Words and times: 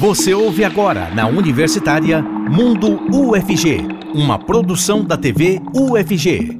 Você 0.00 0.32
ouve 0.32 0.64
agora 0.64 1.10
na 1.10 1.26
Universitária 1.26 2.22
Mundo 2.22 2.98
UFG, 3.14 3.86
uma 4.14 4.38
produção 4.38 5.04
da 5.04 5.14
TV 5.14 5.60
UFG. 5.74 6.56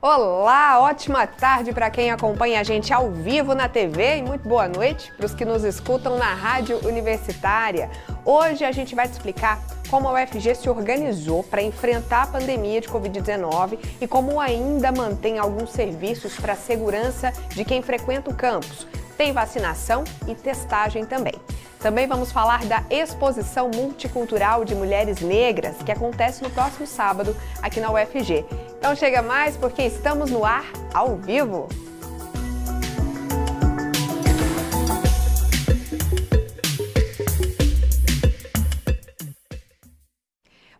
Olá, 0.00 0.80
ótima 0.80 1.26
tarde 1.26 1.74
para 1.74 1.90
quem 1.90 2.10
acompanha 2.10 2.58
a 2.58 2.62
gente 2.62 2.94
ao 2.94 3.12
vivo 3.12 3.54
na 3.54 3.68
TV 3.68 4.16
e 4.16 4.22
muito 4.22 4.48
boa 4.48 4.66
noite 4.68 5.12
para 5.18 5.26
os 5.26 5.34
que 5.34 5.44
nos 5.44 5.64
escutam 5.64 6.16
na 6.16 6.32
Rádio 6.32 6.78
Universitária. 6.86 7.90
Hoje 8.24 8.64
a 8.64 8.72
gente 8.72 8.94
vai 8.94 9.06
te 9.06 9.12
explicar 9.12 9.60
como 9.86 10.08
a 10.08 10.12
UFG 10.12 10.54
se 10.54 10.68
organizou 10.68 11.42
para 11.42 11.62
enfrentar 11.62 12.22
a 12.22 12.26
pandemia 12.26 12.80
de 12.80 12.88
Covid-19 12.88 13.78
e 14.00 14.06
como 14.06 14.40
ainda 14.40 14.92
mantém 14.92 15.38
alguns 15.38 15.70
serviços 15.70 16.34
para 16.36 16.52
a 16.54 16.56
segurança 16.56 17.32
de 17.50 17.64
quem 17.64 17.82
frequenta 17.82 18.30
o 18.30 18.34
campus. 18.34 18.86
Tem 19.16 19.32
vacinação 19.32 20.04
e 20.26 20.34
testagem 20.34 21.04
também. 21.04 21.34
Também 21.80 22.06
vamos 22.06 22.32
falar 22.32 22.64
da 22.64 22.82
exposição 22.90 23.70
multicultural 23.74 24.64
de 24.64 24.74
mulheres 24.74 25.20
negras 25.20 25.76
que 25.84 25.92
acontece 25.92 26.42
no 26.42 26.50
próximo 26.50 26.86
sábado 26.86 27.36
aqui 27.62 27.80
na 27.80 27.90
UFG. 27.92 28.44
Então 28.78 28.94
chega 28.96 29.22
mais 29.22 29.56
porque 29.56 29.82
estamos 29.82 30.30
no 30.30 30.44
ar 30.44 30.64
ao 30.92 31.16
vivo. 31.16 31.68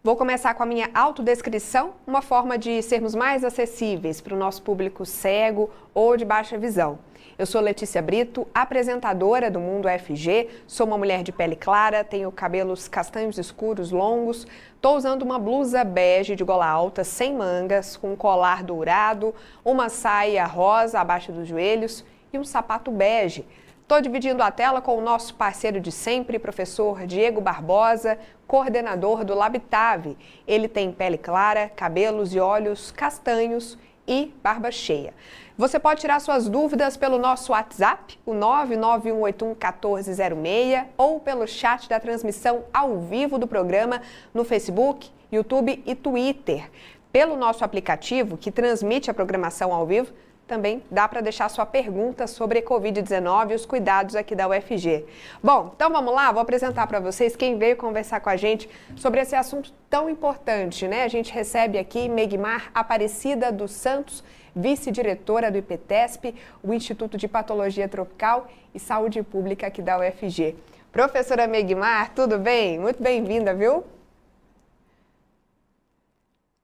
Vou 0.07 0.15
começar 0.15 0.55
com 0.55 0.63
a 0.63 0.67
minha 0.67 0.89
autodescrição, 0.95 1.95
uma 2.07 2.23
forma 2.23 2.57
de 2.57 2.81
sermos 2.81 3.13
mais 3.13 3.43
acessíveis 3.43 4.21
para 4.21 4.37
o 4.37 4.39
nosso 4.39 4.63
público 4.63 5.05
cego 5.05 5.69
ou 5.93 6.17
de 6.17 6.25
baixa 6.25 6.57
visão. 6.57 7.01
Eu 7.37 7.45
sou 7.45 7.61
Letícia 7.61 8.01
Brito, 8.01 8.47
apresentadora 8.55 9.51
do 9.51 9.59
Mundo 9.59 9.89
FG, 9.89 10.47
sou 10.65 10.87
uma 10.87 10.97
mulher 10.97 11.25
de 11.25 11.33
pele 11.33 11.57
clara, 11.57 12.05
tenho 12.05 12.31
cabelos 12.31 12.87
castanhos 12.87 13.37
escuros 13.37 13.91
longos, 13.91 14.47
estou 14.77 14.97
usando 14.97 15.23
uma 15.23 15.41
blusa 15.41 15.83
bege 15.83 16.37
de 16.37 16.45
gola 16.45 16.69
alta, 16.69 17.03
sem 17.03 17.35
mangas, 17.35 17.97
com 17.97 18.13
um 18.13 18.17
colar 18.17 18.63
dourado, 18.63 19.35
uma 19.65 19.89
saia 19.89 20.47
rosa 20.47 21.01
abaixo 21.01 21.33
dos 21.33 21.49
joelhos 21.49 22.05
e 22.33 22.39
um 22.39 22.45
sapato 22.45 22.93
bege. 22.93 23.45
Estou 23.87 24.01
dividindo 24.01 24.43
a 24.43 24.51
tela 24.51 24.83
com 24.83 24.99
o 24.99 25.01
nosso 25.01 25.33
parceiro 25.37 25.79
de 25.79 25.93
sempre, 25.93 26.41
professor 26.41 27.07
Diego 27.07 27.41
Barbosa, 27.41 28.19
coordenador 28.45 29.25
do 29.25 29.33
Labitave. 29.33 30.19
Ele 30.45 30.67
tem 30.67 30.91
pele 30.91 31.17
clara, 31.17 31.69
cabelos 31.69 32.35
e 32.35 32.41
olhos 32.41 32.91
castanhos 32.91 33.79
e 34.05 34.35
barba 34.43 34.73
cheia. 34.73 35.15
Você 35.57 35.79
pode 35.79 36.01
tirar 36.01 36.21
suas 36.21 36.49
dúvidas 36.49 36.97
pelo 36.97 37.17
nosso 37.17 37.53
WhatsApp, 37.53 38.19
o 38.27 38.33
991811406, 38.33 40.87
ou 40.99 41.21
pelo 41.21 41.47
chat 41.47 41.89
da 41.89 42.01
transmissão 42.01 42.65
ao 42.75 42.99
vivo 42.99 43.39
do 43.39 43.47
programa 43.47 44.03
no 44.35 44.43
Facebook, 44.43 45.09
YouTube 45.31 45.81
e 45.87 45.95
Twitter. 45.95 46.69
Pelo 47.13 47.37
nosso 47.37 47.65
aplicativo, 47.65 48.37
que 48.37 48.51
transmite 48.51 49.13
a 49.13 49.15
programação 49.15 49.73
ao 49.73 49.87
vivo, 49.87 50.13
também 50.47 50.83
dá 50.91 51.09
para 51.09 51.21
deixar 51.21 51.49
sua 51.49 51.67
pergunta 51.67 52.27
sobre 52.27 52.61
a 52.61 52.63
Covid-19 52.63 53.51
e 53.51 53.55
os 53.55 53.67
cuidados 53.67 54.15
aqui 54.15 54.35
da 54.35 54.49
UFG. 54.49 55.05
Bom, 55.43 55.73
então 55.75 55.91
vamos 55.91 56.15
lá, 56.15 56.31
vou 56.31 56.41
apresentar 56.41 56.87
para 56.87 57.01
vocês 57.01 57.35
quem 57.35 57.59
veio 57.59 57.77
conversar 57.77 58.21
com 58.21 58.31
a 58.31 58.37
gente 58.37 58.69
sobre 58.95 59.21
esse 59.21 59.35
assunto 59.35 59.73
tão 59.91 60.09
importante, 60.09 60.87
né? 60.87 61.03
A 61.03 61.09
gente 61.09 61.33
recebe 61.33 61.79
aqui 61.79 62.09
Megmar 62.09 62.71
Aparecida 62.73 63.51
dos 63.51 63.73
Santos, 63.73 64.23
vice-diretora 64.55 65.51
do 65.51 65.59
IPTESP, 65.59 66.35
o 66.63 66.73
Instituto 66.73 67.19
de 67.19 67.27
Patologia 67.27 67.89
Tropical 67.89 68.47
e 68.75 68.79
Saúde 68.79 69.23
Pública 69.23 69.67
aqui 69.67 69.83
da 69.83 69.99
UFG. 69.99 70.55
Professora 70.93 71.47
Megmar, 71.47 72.13
tudo 72.15 72.39
bem? 72.39 72.79
Muito 72.79 73.03
bem-vinda, 73.03 73.53
viu? 73.53 73.85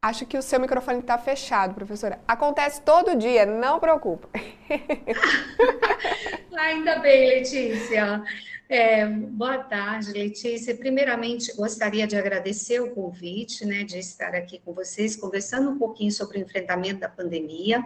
Acho 0.05 0.27
que 0.27 0.37
o 0.37 0.43
seu 0.43 0.59
microfone 0.59 0.99
está 0.99 1.17
fechado, 1.17 1.75
professora. 1.75 2.19
Acontece 2.27 2.83
todo 2.83 3.15
dia, 3.15 3.47
não 3.47 3.79
preocupa. 3.79 4.29
Ainda 6.59 6.99
bem, 6.99 7.29
Letícia. 7.29 8.21
É, 8.69 9.07
boa 9.07 9.59
tarde, 9.59 10.11
Letícia. 10.11 10.75
Primeiramente, 10.75 11.55
gostaria 11.55 12.05
de 12.05 12.17
agradecer 12.17 12.81
o 12.81 12.91
convite, 12.91 13.65
né, 13.65 13.85
de 13.85 14.01
estar 14.01 14.35
aqui 14.35 14.61
com 14.65 14.73
vocês, 14.73 15.15
conversando 15.15 15.71
um 15.71 15.79
pouquinho 15.79 16.11
sobre 16.11 16.39
o 16.39 16.41
enfrentamento 16.41 16.99
da 16.99 17.09
pandemia. 17.09 17.81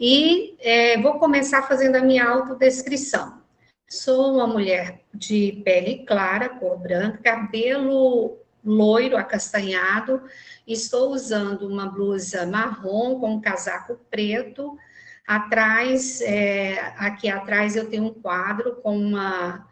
E 0.00 0.56
é, 0.60 0.98
vou 1.02 1.18
começar 1.18 1.68
fazendo 1.68 1.96
a 1.96 2.00
minha 2.00 2.26
autodescrição. 2.26 3.42
Sou 3.86 4.32
uma 4.32 4.46
mulher 4.46 5.02
de 5.12 5.60
pele 5.62 6.06
clara, 6.06 6.48
cor 6.48 6.78
branca, 6.78 7.18
cabelo 7.18 8.38
loiro, 8.64 9.16
acastanhado. 9.16 10.22
Estou 10.66 11.12
usando 11.12 11.68
uma 11.68 11.86
blusa 11.86 12.46
marrom 12.46 13.20
com 13.20 13.34
um 13.34 13.40
casaco 13.40 13.98
preto. 14.10 14.78
Atrás, 15.26 16.20
é, 16.20 16.94
aqui 16.98 17.28
atrás 17.28 17.76
eu 17.76 17.88
tenho 17.88 18.04
um 18.04 18.14
quadro 18.14 18.76
com 18.76 18.96
uma 18.96 19.66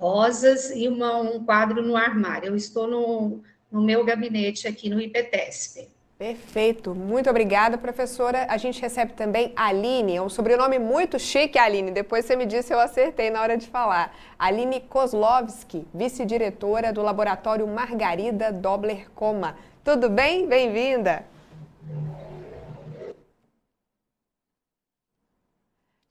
rosas 0.00 0.70
e 0.70 0.88
uma, 0.88 1.18
um 1.20 1.44
quadro 1.44 1.82
no 1.82 1.96
armário. 1.96 2.48
Eu 2.48 2.56
estou 2.56 2.86
no, 2.86 3.42
no 3.70 3.82
meu 3.82 4.04
gabinete 4.04 4.68
aqui 4.68 4.90
no 4.90 5.00
IPTESP. 5.00 5.93
Perfeito, 6.16 6.94
muito 6.94 7.28
obrigada, 7.28 7.76
professora. 7.76 8.46
A 8.48 8.56
gente 8.56 8.80
recebe 8.80 9.14
também 9.14 9.52
Aline, 9.56 10.14
é 10.14 10.22
um 10.22 10.28
sobrenome 10.28 10.78
muito 10.78 11.18
chique, 11.18 11.58
Aline. 11.58 11.90
Depois 11.90 12.24
você 12.24 12.36
me 12.36 12.46
disse 12.46 12.72
eu 12.72 12.78
acertei 12.78 13.30
na 13.30 13.42
hora 13.42 13.56
de 13.56 13.66
falar. 13.66 14.14
Aline 14.38 14.80
Kozlovski, 14.80 15.84
vice-diretora 15.92 16.92
do 16.92 17.02
laboratório 17.02 17.66
Margarida 17.66 18.52
Dobler 18.52 19.10
Coma. 19.10 19.56
Tudo 19.82 20.08
bem? 20.08 20.46
Bem-vinda. 20.46 21.24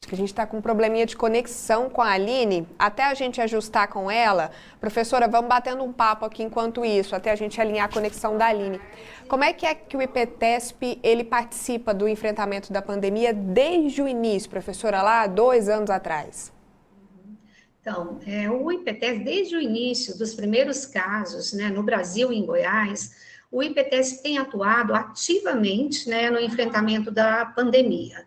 Que 0.07 0.15
a 0.15 0.17
gente 0.17 0.29
está 0.29 0.45
com 0.45 0.57
um 0.57 0.61
probleminha 0.61 1.05
de 1.05 1.15
conexão 1.15 1.89
com 1.89 2.01
a 2.01 2.11
Aline. 2.11 2.67
Até 2.77 3.03
a 3.03 3.13
gente 3.13 3.39
ajustar 3.41 3.87
com 3.87 4.09
ela, 4.09 4.51
professora, 4.79 5.27
vamos 5.27 5.49
batendo 5.49 5.83
um 5.83 5.93
papo 5.93 6.25
aqui 6.25 6.43
enquanto 6.43 6.83
isso, 6.83 7.15
até 7.15 7.31
a 7.31 7.35
gente 7.35 7.59
alinhar 7.59 7.85
a 7.85 7.93
conexão 7.93 8.37
da 8.37 8.47
Aline. 8.47 8.79
Como 9.27 9.43
é 9.43 9.53
que 9.53 9.65
é 9.65 9.73
que 9.73 9.95
o 9.95 10.01
IPTESP 10.01 10.99
ele 11.01 11.23
participa 11.23 11.93
do 11.93 12.07
enfrentamento 12.07 12.71
da 12.71 12.81
pandemia 12.81 13.33
desde 13.33 14.01
o 14.01 14.07
início, 14.07 14.49
professora, 14.49 15.01
lá 15.01 15.27
dois 15.27 15.69
anos 15.69 15.89
atrás? 15.89 16.51
Então, 17.81 18.19
é, 18.25 18.49
o 18.49 18.71
IPTESP, 18.71 19.23
desde 19.23 19.55
o 19.57 19.61
início 19.61 20.17
dos 20.17 20.33
primeiros 20.33 20.85
casos, 20.85 21.51
né, 21.53 21.69
no 21.69 21.83
Brasil 21.83 22.31
e 22.31 22.37
em 22.37 22.45
Goiás, 22.45 23.11
o 23.51 23.61
IPTESP 23.61 24.23
tem 24.23 24.37
atuado 24.37 24.95
ativamente 24.95 26.09
né, 26.09 26.29
no 26.29 26.39
enfrentamento 26.39 27.11
da 27.11 27.45
pandemia 27.45 28.25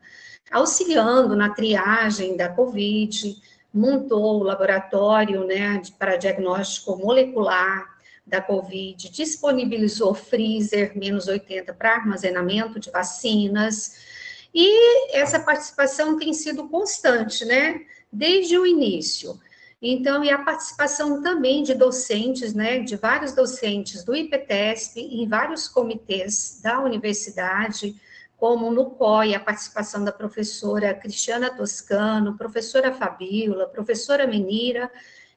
auxiliando 0.51 1.35
na 1.35 1.51
triagem 1.51 2.37
da 2.37 2.49
Covid, 2.49 3.37
montou 3.73 4.41
o 4.41 4.43
laboratório 4.43 5.45
né, 5.47 5.83
para 5.99 6.17
diagnóstico 6.17 6.97
molecular 6.97 7.97
da 8.27 8.41
Covid, 8.41 9.11
disponibilizou 9.11 10.15
freezer 10.15 10.97
menos 10.99 11.29
80 11.29 11.73
para 11.75 11.95
armazenamento 11.95 12.81
de 12.81 12.91
vacinas, 12.91 14.05
e 14.53 15.15
essa 15.15 15.39
participação 15.39 16.19
tem 16.19 16.33
sido 16.33 16.69
constante, 16.69 17.45
né, 17.45 17.83
desde 18.11 18.59
o 18.59 18.67
início. 18.67 19.39
Então, 19.81 20.25
e 20.25 20.31
a 20.31 20.39
participação 20.39 21.23
também 21.23 21.63
de 21.63 21.75
docentes, 21.75 22.55
né, 22.55 22.79
de 22.79 22.97
vários 22.97 23.33
docentes 23.33 24.03
do 24.03 24.17
IPTESP 24.17 25.01
em 25.01 25.29
vários 25.29 25.69
comitês 25.69 26.61
da 26.63 26.81
universidade, 26.81 27.95
como 28.37 28.71
no 28.71 28.91
COI, 28.91 29.35
a 29.35 29.41
participação 29.41 30.05
da 30.05 30.13
professora 30.13 30.93
Cristiana 30.95 31.51
Toscano, 31.51 32.37
professora 32.37 32.93
Fabíola, 32.93 33.67
professora 33.67 34.27
Menira 34.27 34.91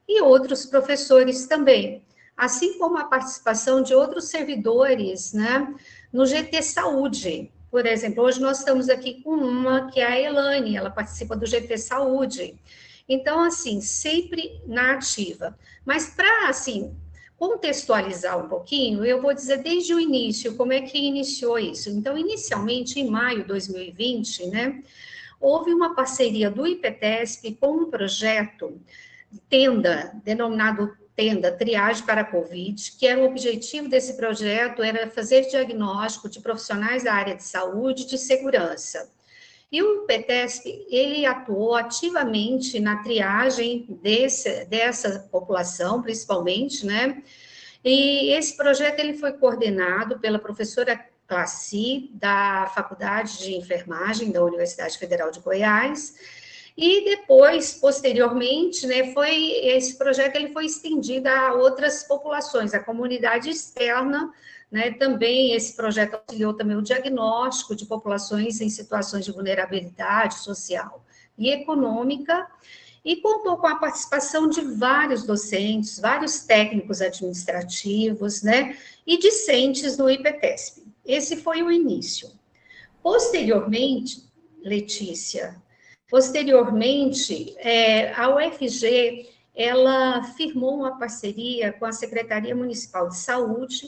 e 0.07 0.21
outros 0.21 0.65
professores 0.65 1.45
também, 1.47 2.03
assim 2.35 2.77
como 2.77 2.97
a 2.97 3.05
participação 3.05 3.81
de 3.81 3.93
outros 3.93 4.25
servidores, 4.25 5.33
né, 5.33 5.73
no 6.11 6.25
GT 6.25 6.61
Saúde. 6.61 7.51
Por 7.71 7.85
exemplo, 7.85 8.23
hoje 8.23 8.41
nós 8.41 8.59
estamos 8.59 8.89
aqui 8.89 9.21
com 9.21 9.35
uma 9.35 9.91
que 9.91 9.99
é 9.99 10.05
a 10.05 10.19
Elane, 10.19 10.75
ela 10.75 10.89
participa 10.89 11.35
do 11.35 11.45
GT 11.45 11.77
Saúde. 11.77 12.59
Então, 13.07 13.43
assim, 13.43 13.81
sempre 13.81 14.61
na 14.67 14.93
ativa. 14.93 15.57
Mas 15.85 16.09
para, 16.09 16.49
assim, 16.49 16.95
contextualizar 17.39 18.37
um 18.37 18.49
pouquinho, 18.49 19.05
eu 19.05 19.21
vou 19.21 19.33
dizer 19.33 19.63
desde 19.63 19.93
o 19.93 19.99
início 19.99 20.57
como 20.57 20.73
é 20.73 20.81
que 20.81 20.97
iniciou 20.97 21.57
isso. 21.57 21.89
Então, 21.89 22.17
inicialmente, 22.17 22.99
em 22.99 23.09
maio 23.09 23.43
de 23.43 23.47
2020, 23.47 24.47
né, 24.47 24.83
houve 25.39 25.73
uma 25.73 25.95
parceria 25.95 26.51
do 26.51 26.67
IPTESP 26.67 27.55
com 27.55 27.77
um 27.77 27.89
projeto 27.89 28.81
tenda, 29.47 30.11
denominado 30.21 30.93
tenda 31.15 31.49
triagem 31.49 32.05
para 32.05 32.21
a 32.21 32.25
Covid, 32.25 32.91
que 32.99 33.07
era 33.07 33.21
o 33.21 33.25
objetivo 33.25 33.87
desse 33.87 34.17
projeto 34.17 34.83
era 34.83 35.09
fazer 35.09 35.47
diagnóstico 35.49 36.27
de 36.27 36.41
profissionais 36.41 37.03
da 37.03 37.13
área 37.13 37.35
de 37.35 37.43
saúde 37.43 38.03
e 38.03 38.07
de 38.07 38.17
segurança. 38.17 39.09
E 39.71 39.83
o 39.83 40.03
IPTESP, 40.03 40.87
ele 40.89 41.25
atuou 41.25 41.75
ativamente 41.75 42.79
na 42.79 43.03
triagem 43.03 43.85
desse, 44.01 44.65
dessa 44.65 45.27
população, 45.31 46.01
principalmente, 46.01 46.85
né? 46.85 47.21
E 47.83 48.31
esse 48.33 48.57
projeto, 48.57 48.99
ele 48.99 49.13
foi 49.13 49.33
coordenado 49.33 50.19
pela 50.19 50.39
professora 50.39 50.99
Classi, 51.27 52.09
da 52.13 52.71
Faculdade 52.73 53.37
de 53.37 53.55
Enfermagem 53.55 54.31
da 54.31 54.43
Universidade 54.43 54.97
Federal 54.97 55.29
de 55.29 55.39
Goiás, 55.39 56.15
e 56.75 57.03
depois, 57.03 57.73
posteriormente, 57.73 58.87
né, 58.87 59.13
foi 59.13 59.51
esse 59.67 59.97
projeto 59.97 60.37
ele 60.37 60.53
foi 60.53 60.65
estendido 60.65 61.27
a 61.27 61.53
outras 61.53 62.03
populações, 62.05 62.73
a 62.73 62.79
comunidade 62.79 63.49
externa, 63.49 64.33
né, 64.71 64.91
também 64.91 65.53
esse 65.53 65.75
projeto 65.75 66.15
auxiliou 66.15 66.53
também 66.53 66.77
o 66.77 66.81
diagnóstico 66.81 67.75
de 67.75 67.85
populações 67.85 68.61
em 68.61 68.69
situações 68.69 69.25
de 69.25 69.31
vulnerabilidade 69.31 70.39
social 70.39 71.03
e 71.37 71.49
econômica, 71.49 72.47
e 73.03 73.15
contou 73.17 73.57
com 73.57 73.67
a 73.67 73.77
participação 73.77 74.49
de 74.49 74.61
vários 74.61 75.23
docentes, 75.23 75.99
vários 75.99 76.41
técnicos 76.41 77.01
administrativos, 77.01 78.43
né, 78.43 78.77
e 79.07 79.17
discentes 79.17 79.95
do 79.95 80.09
IPTESP. 80.09 80.83
Esse 81.05 81.37
foi 81.37 81.63
o 81.63 81.71
início. 81.71 82.29
Posteriormente, 83.01 84.29
Letícia, 84.61 85.55
Posteriormente, 86.09 87.55
é, 87.59 88.11
a 88.13 88.35
UFG 88.35 89.29
ela 89.55 90.23
firmou 90.23 90.77
uma 90.77 90.97
parceria 90.97 91.71
com 91.71 91.85
a 91.85 91.91
Secretaria 91.91 92.55
Municipal 92.55 93.09
de 93.09 93.17
Saúde 93.17 93.87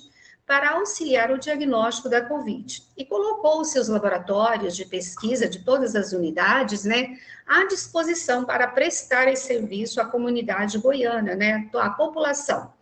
para 0.51 0.71
auxiliar 0.71 1.31
o 1.31 1.37
diagnóstico 1.37 2.09
da 2.09 2.25
Covid 2.25 2.83
e 2.97 3.05
colocou 3.05 3.63
seus 3.63 3.87
laboratórios 3.87 4.75
de 4.75 4.83
pesquisa 4.83 5.47
de 5.47 5.63
todas 5.63 5.95
as 5.95 6.11
unidades, 6.11 6.83
né, 6.83 7.17
à 7.47 7.65
disposição 7.67 8.43
para 8.43 8.67
prestar 8.67 9.29
esse 9.29 9.47
serviço 9.47 10.01
à 10.01 10.05
comunidade 10.05 10.77
goiana, 10.77 11.35
né, 11.35 11.69
à 11.73 11.89
população. 11.91 12.73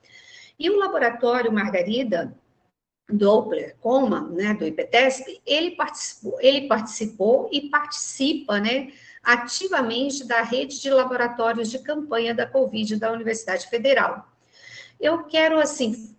E 0.58 0.68
o 0.68 0.80
laboratório 0.80 1.54
Margarida 1.54 2.36
Doppler 3.08 3.76
Coma, 3.80 4.22
né, 4.32 4.56
do 4.56 4.66
IPTESP, 4.66 5.40
ele 5.46 5.76
participou, 5.76 6.40
ele 6.42 6.68
participou 6.68 7.50
e 7.52 7.70
participa, 7.70 8.60
né, 8.60 8.92
ativamente 9.22 10.26
da 10.26 10.42
rede 10.42 10.82
de 10.82 10.90
laboratórios 10.90 11.70
de 11.70 11.78
campanha 11.78 12.34
da 12.34 12.48
Covid 12.48 12.96
da 12.96 13.12
Universidade 13.12 13.68
Federal. 13.68 14.28
Eu 15.00 15.26
quero, 15.26 15.60
assim, 15.60 16.16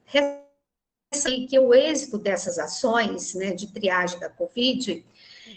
que 1.49 1.59
o 1.59 1.75
êxito 1.75 2.19
dessas 2.19 2.57
ações 2.57 3.35
né, 3.35 3.53
de 3.53 3.67
triagem 3.73 4.21
da 4.21 4.29
Covid, 4.29 5.05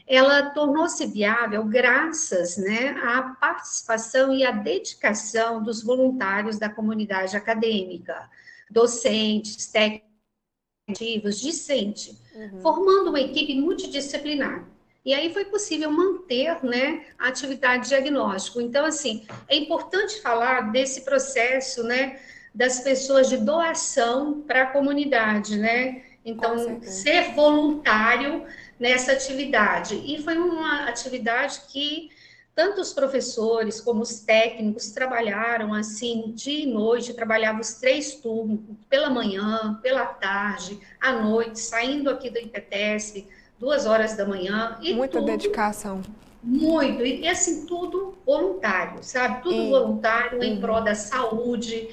ela 0.08 0.50
tornou-se 0.50 1.06
viável 1.06 1.64
graças 1.66 2.58
né, 2.58 2.90
à 3.04 3.22
participação 3.40 4.34
e 4.34 4.44
à 4.44 4.50
dedicação 4.50 5.62
dos 5.62 5.84
voluntários 5.84 6.58
da 6.58 6.70
comunidade 6.70 7.38
acadêmica, 7.38 8.28
docentes, 8.70 9.68
técnicos, 9.68 11.40
discente, 11.40 12.18
uhum. 12.34 12.60
formando 12.62 13.10
uma 13.10 13.22
equipe 13.22 13.54
multidisciplinar. 13.54 14.68
E 15.06 15.14
aí 15.14 15.32
foi 15.32 15.46
possível 15.46 15.92
manter 15.92 16.64
né, 16.64 17.06
a 17.20 17.28
atividade 17.28 17.84
de 17.84 17.90
diagnóstico. 17.90 18.60
Então, 18.60 18.86
assim, 18.86 19.28
é 19.48 19.56
importante 19.56 20.20
falar 20.22 20.72
desse 20.72 21.02
processo 21.02 21.84
né, 21.84 22.20
das 22.54 22.80
pessoas 22.82 23.30
de 23.30 23.38
doação 23.38 24.42
para 24.42 24.64
a 24.64 24.66
comunidade, 24.68 25.58
né? 25.58 26.04
Então, 26.26 26.82
ser 26.82 27.34
voluntário 27.34 28.46
nessa 28.80 29.12
atividade. 29.12 29.96
E 30.06 30.22
foi 30.22 30.38
uma 30.38 30.88
atividade 30.88 31.62
que 31.70 32.10
tanto 32.56 32.82
os 32.82 32.94
professores 32.94 33.82
como 33.82 34.02
os 34.02 34.20
técnicos 34.20 34.92
trabalharam 34.92 35.74
assim, 35.74 36.32
dia 36.36 36.64
e 36.64 36.68
noite, 36.68 37.14
trabalhavam 37.14 37.62
os 37.62 37.74
três 37.76 38.16
turnos, 38.16 38.60
pela 38.88 39.10
manhã, 39.10 39.80
pela 39.82 40.06
tarde, 40.06 40.80
à 41.02 41.14
noite, 41.14 41.60
saindo 41.60 42.10
aqui 42.10 42.30
do 42.30 42.38
IPTESP, 42.38 43.28
duas 43.60 43.86
horas 43.86 44.16
da 44.16 44.26
manhã. 44.26 44.78
E 44.82 44.94
Muita 44.94 45.18
tudo, 45.18 45.26
dedicação. 45.26 46.02
Muito. 46.44 47.04
E 47.04 47.28
assim, 47.28 47.66
tudo 47.66 48.16
voluntário, 48.26 49.02
sabe? 49.02 49.42
Tudo 49.42 49.56
e... 49.56 49.70
voluntário 49.70 50.44
em 50.44 50.60
prol 50.60 50.82
da 50.82 50.94
saúde, 50.94 51.90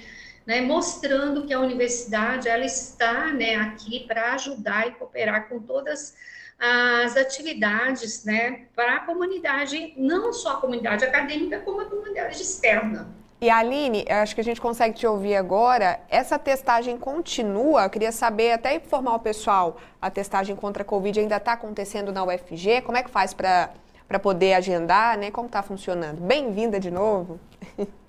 né? 0.50 0.60
mostrando 0.60 1.46
que 1.46 1.52
a 1.52 1.60
universidade 1.60 2.48
ela 2.48 2.64
está 2.64 3.32
né, 3.32 3.54
aqui 3.54 4.00
para 4.00 4.32
ajudar 4.32 4.88
e 4.88 4.90
cooperar 4.90 5.48
com 5.48 5.60
todas 5.60 6.16
as 6.58 7.16
atividades 7.16 8.24
né, 8.24 8.62
para 8.74 8.96
a 8.96 9.00
comunidade, 9.06 9.94
não 9.96 10.32
só 10.32 10.54
a 10.54 10.60
comunidade 10.60 11.04
acadêmica, 11.04 11.60
como 11.60 11.82
a 11.82 11.84
comunidade 11.84 12.42
externa. 12.42 13.14
E 13.40 13.48
Aline, 13.48 14.04
acho 14.10 14.34
que 14.34 14.40
a 14.40 14.44
gente 14.44 14.60
consegue 14.60 14.96
te 14.96 15.06
ouvir 15.06 15.36
agora. 15.36 16.00
Essa 16.08 16.36
testagem 16.36 16.98
continua? 16.98 17.84
Eu 17.84 17.90
queria 17.90 18.10
saber, 18.10 18.50
até 18.50 18.74
informar 18.74 19.14
o 19.14 19.20
pessoal, 19.20 19.80
a 20.02 20.10
testagem 20.10 20.56
contra 20.56 20.82
a 20.82 20.84
Covid 20.84 21.20
ainda 21.20 21.36
está 21.36 21.52
acontecendo 21.52 22.12
na 22.12 22.24
UFG? 22.24 22.82
Como 22.82 22.98
é 22.98 23.04
que 23.04 23.08
faz 23.08 23.32
para 23.32 23.70
poder 24.20 24.54
agendar, 24.54 25.16
né? 25.16 25.30
Como 25.30 25.46
está 25.46 25.62
funcionando? 25.62 26.20
Bem-vinda 26.20 26.80
de 26.80 26.90
novo. 26.90 27.38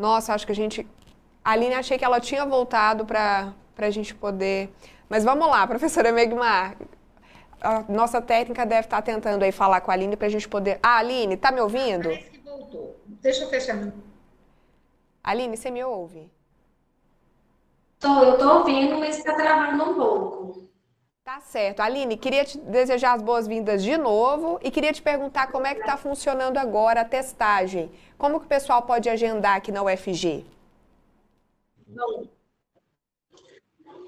Nossa, 0.00 0.32
acho 0.32 0.46
que 0.46 0.52
a 0.52 0.54
gente... 0.54 0.86
A 1.44 1.52
Aline, 1.52 1.74
achei 1.74 1.98
que 1.98 2.04
ela 2.04 2.20
tinha 2.20 2.46
voltado 2.46 3.04
para 3.04 3.52
a 3.76 3.90
gente 3.90 4.14
poder... 4.14 4.70
Mas 5.08 5.24
vamos 5.24 5.48
lá, 5.48 5.66
professora 5.68 6.12
Megmar. 6.12 6.76
A 7.60 7.84
nossa 7.88 8.22
técnica 8.22 8.64
deve 8.64 8.86
estar 8.86 8.98
tá 8.98 9.02
tentando 9.02 9.42
aí 9.42 9.50
falar 9.50 9.80
com 9.80 9.90
a 9.90 9.94
Aline 9.94 10.16
para 10.16 10.28
a 10.28 10.30
gente 10.30 10.48
poder... 10.48 10.78
Ah, 10.80 10.98
Aline, 10.98 11.36
tá 11.36 11.50
me 11.50 11.60
ouvindo? 11.60 12.10
voltou. 12.44 12.96
Deixa 13.06 13.42
eu 13.42 13.48
fechar. 13.48 13.92
Aline, 15.24 15.56
você 15.56 15.68
me 15.68 15.82
ouve? 15.82 16.30
Tô, 17.98 18.22
eu 18.22 18.38
tô 18.38 18.58
ouvindo, 18.58 18.98
mas 18.98 19.18
está 19.18 19.34
travando 19.34 19.82
um 19.82 19.94
pouco. 19.94 20.67
Tá 21.28 21.42
certo. 21.42 21.80
Aline, 21.80 22.16
queria 22.16 22.42
te 22.42 22.56
desejar 22.56 23.12
as 23.12 23.20
boas-vindas 23.20 23.82
de 23.82 23.98
novo 23.98 24.58
e 24.62 24.70
queria 24.70 24.94
te 24.94 25.02
perguntar 25.02 25.52
como 25.52 25.66
é 25.66 25.74
que 25.74 25.80
está 25.82 25.94
funcionando 25.94 26.56
agora 26.56 27.02
a 27.02 27.04
testagem. 27.04 27.92
Como 28.16 28.40
que 28.40 28.46
o 28.46 28.48
pessoal 28.48 28.80
pode 28.80 29.10
agendar 29.10 29.56
aqui 29.56 29.70
na 29.70 29.82
UFG? 29.82 30.46
Bom, 31.86 32.26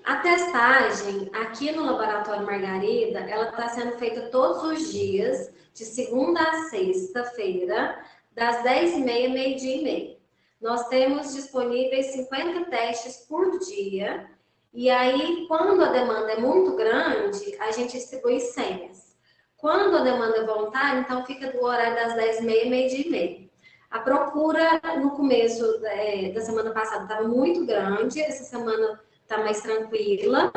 a 0.02 0.16
testagem 0.16 1.30
aqui 1.34 1.70
no 1.72 1.84
Laboratório 1.84 2.46
Margarida, 2.46 3.18
ela 3.18 3.50
está 3.50 3.68
sendo 3.68 3.98
feita 3.98 4.30
todos 4.30 4.62
os 4.62 4.90
dias, 4.90 5.52
de 5.74 5.84
segunda 5.84 6.40
a 6.40 6.70
sexta-feira, 6.70 8.02
das 8.32 8.64
10h30, 8.64 9.28
meio-dia 9.28 9.76
e 9.76 9.82
meia. 9.82 10.16
Nós 10.58 10.88
temos 10.88 11.34
disponíveis 11.34 12.12
50 12.12 12.70
testes 12.70 13.26
por 13.28 13.58
dia, 13.58 14.26
e 14.72 14.88
aí, 14.88 15.46
quando 15.48 15.82
a 15.82 15.90
demanda 15.90 16.32
é 16.32 16.38
muito 16.38 16.76
grande, 16.76 17.56
a 17.58 17.70
gente 17.70 17.92
distribui 17.92 18.40
senhas. 18.40 19.16
Quando 19.56 19.96
a 19.96 20.02
demanda 20.02 20.38
é 20.38 20.46
voluntária, 20.46 21.00
então 21.00 21.24
fica 21.26 21.52
do 21.52 21.62
horário 21.62 21.94
das 21.94 22.14
10h30, 22.14 22.68
meio-dia 22.68 23.06
e 23.06 23.10
meia. 23.10 23.50
A 23.90 23.98
procura 23.98 24.80
no 24.98 25.10
começo 25.10 25.84
é, 25.84 26.30
da 26.30 26.40
semana 26.40 26.70
passada 26.70 27.02
estava 27.02 27.28
muito 27.28 27.66
grande, 27.66 28.22
essa 28.22 28.44
semana 28.44 29.00
está 29.22 29.38
mais 29.38 29.60
tranquila. 29.60 30.52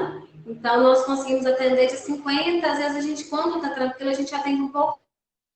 Então, 0.46 0.84
nós 0.84 1.04
conseguimos 1.06 1.46
atender 1.46 1.88
de 1.88 1.98
50, 1.98 2.66
às 2.66 2.78
vezes 2.78 2.98
a 2.98 3.02
gente, 3.02 3.26
quando 3.26 3.58
está 3.58 3.72
tranquila, 3.72 4.12
a 4.12 4.16
gente 4.16 4.34
atende 4.34 4.62
um 4.62 4.72
pouco 4.72 5.04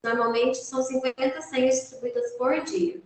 Normalmente 0.04 0.58
são 0.60 0.82
50 0.82 1.42
senhas 1.42 1.76
distribuídas 1.76 2.32
por 2.34 2.64
dia. 2.64 3.02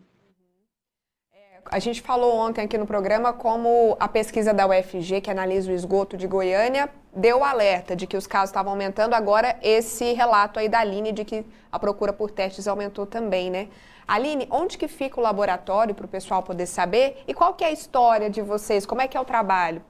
A 1.66 1.80
gente 1.80 2.02
falou 2.02 2.36
ontem 2.36 2.64
aqui 2.64 2.78
no 2.78 2.86
programa 2.86 3.32
como 3.32 3.96
a 4.00 4.08
pesquisa 4.08 4.54
da 4.54 4.68
UFG, 4.68 5.22
que 5.22 5.32
analisa 5.32 5.72
o 5.72 5.76
esgoto 5.76 6.18
de 6.18 6.28
Goiânia, 6.28 6.90
deu 7.16 7.44
alerta 7.44 7.96
de 7.96 8.08
que 8.08 8.18
os 8.18 8.28
casos 8.28 8.50
estavam 8.50 8.74
aumentando. 8.74 9.14
Agora, 9.14 9.58
esse 9.62 10.14
relato 10.14 10.60
aí 10.60 10.68
da 10.68 10.80
Aline 10.80 11.12
de 11.12 11.24
que 11.24 11.46
a 11.72 11.80
procura 11.80 12.12
por 12.12 12.32
testes 12.32 12.68
aumentou 12.68 13.06
também, 13.06 13.50
né? 13.50 13.70
Aline, 14.08 14.48
onde 14.50 14.78
que 14.78 14.88
fica 14.88 15.20
o 15.20 15.24
laboratório 15.24 15.96
para 15.96 16.06
o 16.06 16.10
pessoal 16.10 16.44
poder 16.44 16.66
saber? 16.66 17.24
E 17.28 17.34
qual 17.34 17.54
que 17.54 17.64
é 17.64 17.68
a 17.68 17.72
história 17.72 18.30
de 18.30 18.42
vocês? 18.42 18.86
Como 18.86 19.02
é 19.02 19.08
que 19.08 19.16
é 19.16 19.22
o 19.22 19.26
trabalho? 19.26 19.82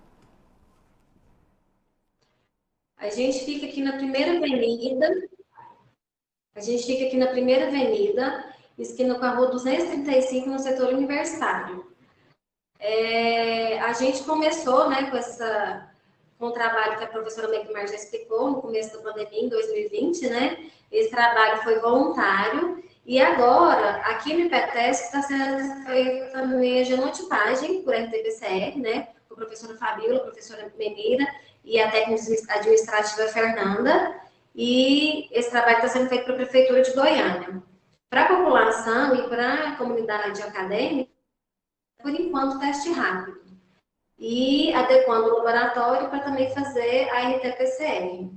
A 2.98 3.10
gente 3.10 3.40
fica 3.40 3.66
aqui 3.66 3.82
na 3.82 3.94
primeira 3.94 4.38
avenida, 4.38 5.10
a 6.54 6.62
gente 6.62 6.86
fica 6.86 7.08
aqui 7.08 7.18
na 7.18 7.28
primeira 7.28 7.68
avenida, 7.68 8.46
esquina 8.82 9.16
com 9.16 9.26
a 9.26 9.32
rua 9.32 9.48
235, 9.48 10.50
no 10.50 10.60
setor 10.60 10.94
universitário. 10.94 11.86
É, 12.80 13.80
a 13.80 13.94
gente 13.94 14.24
começou 14.24 14.90
né, 14.90 15.10
com, 15.10 15.18
essa, 15.18 15.88
com 16.40 16.48
o 16.48 16.52
trabalho 16.52 16.98
que 16.98 17.04
a 17.04 17.08
professora 17.08 17.48
Megmar 17.48 17.88
já 17.88 17.96
explicou 17.96 18.50
no 18.50 18.62
começo 18.62 18.98
da 18.98 19.04
pandemia, 19.04 19.46
em 19.46 19.50
2020, 19.50 20.30
né? 20.30 20.58
Esse 20.92 21.12
trabalho 21.12 21.62
foi 21.62 21.80
voluntário. 21.80 22.84
E 23.06 23.20
agora, 23.22 23.98
aqui 23.98 24.34
no 24.34 24.42
IPTESC 24.42 25.06
está 25.06 25.22
sendo 25.22 25.86
feita 25.86 26.32
também 26.32 26.82
a 26.82 26.84
genotipagem 26.84 27.84
por 27.84 27.94
RT-PCR, 27.94 28.78
né? 28.80 29.10
Com 29.28 29.36
a 29.36 29.38
professora 29.38 29.78
Fabiola, 29.78 30.18
a 30.18 30.22
professora 30.22 30.74
Menira 30.78 31.26
e 31.64 31.80
a 31.80 31.92
técnica 31.92 32.22
administrativa 32.50 33.28
Fernanda. 33.28 34.20
e 34.56 35.30
esse 35.32 35.50
trabalho 35.50 35.78
está 35.78 35.88
sendo 35.88 36.10
feito 36.10 36.26
para 36.26 36.34
a 36.34 36.38
Prefeitura 36.38 36.82
de 36.82 36.92
Goiânia. 36.94 37.64
Para 38.12 38.26
a 38.26 38.28
população 38.28 39.16
e 39.16 39.30
para 39.30 39.70
a 39.70 39.76
comunidade 39.78 40.42
acadêmica, 40.42 41.10
por 42.02 42.12
enquanto, 42.12 42.60
teste 42.60 42.92
rápido. 42.92 43.40
E 44.20 44.74
adequando 44.74 45.28
o 45.28 45.38
laboratório 45.38 46.10
para 46.10 46.20
também 46.20 46.54
fazer 46.54 47.10
a 47.10 47.30
RT-PCR. 47.30 48.30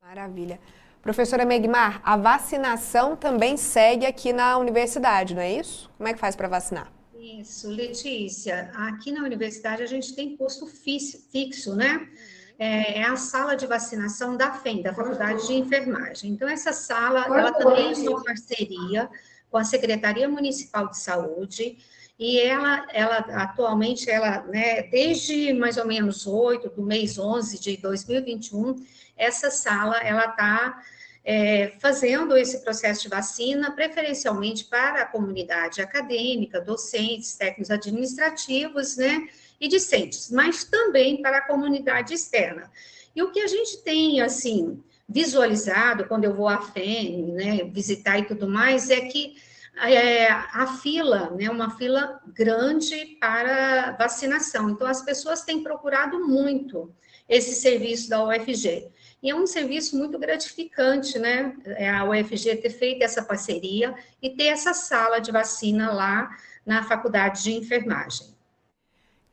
Maravilha. 0.00 0.60
Professora 1.02 1.44
Megmar, 1.44 2.00
a 2.04 2.16
vacinação 2.16 3.16
também 3.16 3.56
segue 3.56 4.06
aqui 4.06 4.32
na 4.32 4.56
universidade, 4.56 5.34
não 5.34 5.42
é 5.42 5.52
isso? 5.52 5.90
Como 5.96 6.08
é 6.08 6.12
que 6.14 6.20
faz 6.20 6.36
para 6.36 6.46
vacinar? 6.46 6.92
Isso, 7.12 7.68
Letícia. 7.68 8.70
Aqui 8.72 9.10
na 9.10 9.24
universidade 9.24 9.82
a 9.82 9.86
gente 9.86 10.14
tem 10.14 10.36
posto 10.36 10.64
fixo, 10.64 11.74
né? 11.74 12.08
É, 12.58 13.00
é 13.00 13.02
a 13.04 13.16
sala 13.16 13.54
de 13.54 13.66
vacinação 13.66 14.36
da 14.36 14.52
FEM, 14.52 14.82
da 14.82 14.94
Faculdade 14.94 15.46
de 15.46 15.54
Enfermagem. 15.54 16.30
Então, 16.30 16.48
essa 16.48 16.72
sala, 16.72 17.24
ela 17.26 17.52
também 17.52 17.92
é 17.92 18.08
uma 18.08 18.24
parceria 18.24 19.10
com 19.50 19.58
a 19.58 19.64
Secretaria 19.64 20.28
Municipal 20.28 20.88
de 20.88 20.98
Saúde, 20.98 21.78
e 22.18 22.40
ela, 22.40 22.86
ela 22.92 23.18
atualmente, 23.42 24.10
ela, 24.10 24.42
né, 24.44 24.84
desde 24.84 25.52
mais 25.52 25.76
ou 25.76 25.86
menos 25.86 26.26
8 26.26 26.70
do 26.70 26.82
mês 26.82 27.18
11 27.18 27.60
de 27.60 27.76
2021, 27.76 28.76
essa 29.16 29.50
sala, 29.50 29.98
ela 29.98 30.24
está 30.24 30.82
é, 31.22 31.74
fazendo 31.78 32.36
esse 32.36 32.62
processo 32.62 33.02
de 33.02 33.08
vacina, 33.08 33.70
preferencialmente 33.70 34.64
para 34.64 35.02
a 35.02 35.06
comunidade 35.06 35.82
acadêmica, 35.82 36.60
docentes, 36.60 37.34
técnicos 37.34 37.70
administrativos, 37.70 38.96
né, 38.96 39.28
e 39.60 39.68
discentes, 39.68 40.30
mas 40.30 40.64
também 40.64 41.20
para 41.22 41.38
a 41.38 41.46
comunidade 41.46 42.14
externa. 42.14 42.70
E 43.14 43.22
o 43.22 43.30
que 43.30 43.40
a 43.40 43.46
gente 43.46 43.82
tem, 43.82 44.20
assim, 44.20 44.82
visualizado 45.08 46.06
quando 46.06 46.24
eu 46.24 46.34
vou 46.34 46.48
à 46.48 46.60
FEM, 46.60 47.32
né, 47.32 47.64
visitar 47.64 48.18
e 48.18 48.26
tudo 48.26 48.48
mais, 48.48 48.90
é 48.90 49.00
que 49.02 49.36
é, 49.78 50.28
a 50.30 50.78
fila, 50.82 51.30
né, 51.30 51.50
uma 51.50 51.70
fila 51.76 52.20
grande 52.28 53.16
para 53.20 53.92
vacinação. 53.98 54.70
Então, 54.70 54.86
as 54.86 55.02
pessoas 55.02 55.42
têm 55.42 55.62
procurado 55.62 56.26
muito 56.26 56.94
esse 57.28 57.54
serviço 57.54 58.08
da 58.08 58.24
UFG. 58.24 58.88
E 59.22 59.30
é 59.30 59.34
um 59.34 59.46
serviço 59.46 59.96
muito 59.96 60.18
gratificante, 60.18 61.18
né? 61.18 61.56
É 61.64 61.90
a 61.90 62.04
UFG 62.04 62.56
ter 62.56 62.70
feito 62.70 63.02
essa 63.02 63.24
parceria 63.24 63.94
e 64.22 64.30
ter 64.30 64.44
essa 64.44 64.72
sala 64.72 65.18
de 65.18 65.32
vacina 65.32 65.92
lá 65.92 66.30
na 66.64 66.84
Faculdade 66.84 67.42
de 67.42 67.52
Enfermagem. 67.52 68.35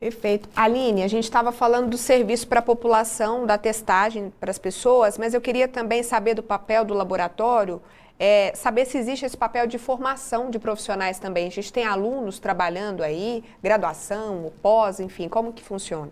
Perfeito. 0.04 0.50
Aline, 0.54 1.02
a 1.02 1.08
gente 1.08 1.24
estava 1.24 1.50
falando 1.54 1.92
do 1.92 1.98
serviço 1.98 2.46
para 2.46 2.60
a 2.60 2.62
população, 2.62 3.46
da 3.46 3.58
testagem 3.58 4.34
para 4.38 4.52
as 4.52 4.58
pessoas, 4.58 5.18
mas 5.18 5.34
eu 5.34 5.40
queria 5.40 5.66
também 5.66 6.04
saber 6.04 6.34
do 6.34 6.44
papel 6.44 6.84
do 6.84 6.94
laboratório, 6.94 7.82
é, 8.20 8.52
saber 8.54 8.84
se 8.84 8.98
existe 8.98 9.26
esse 9.26 9.38
papel 9.38 9.66
de 9.66 9.78
formação 9.78 10.50
de 10.50 10.60
profissionais 10.60 11.20
também. 11.20 11.48
A 11.48 11.50
gente 11.50 11.72
tem 11.72 11.86
alunos 11.86 12.38
trabalhando 12.38 13.02
aí, 13.02 13.46
graduação, 13.64 14.52
pós, 14.62 15.00
enfim, 15.00 15.30
como 15.30 15.54
que 15.54 15.64
funciona? 15.64 16.12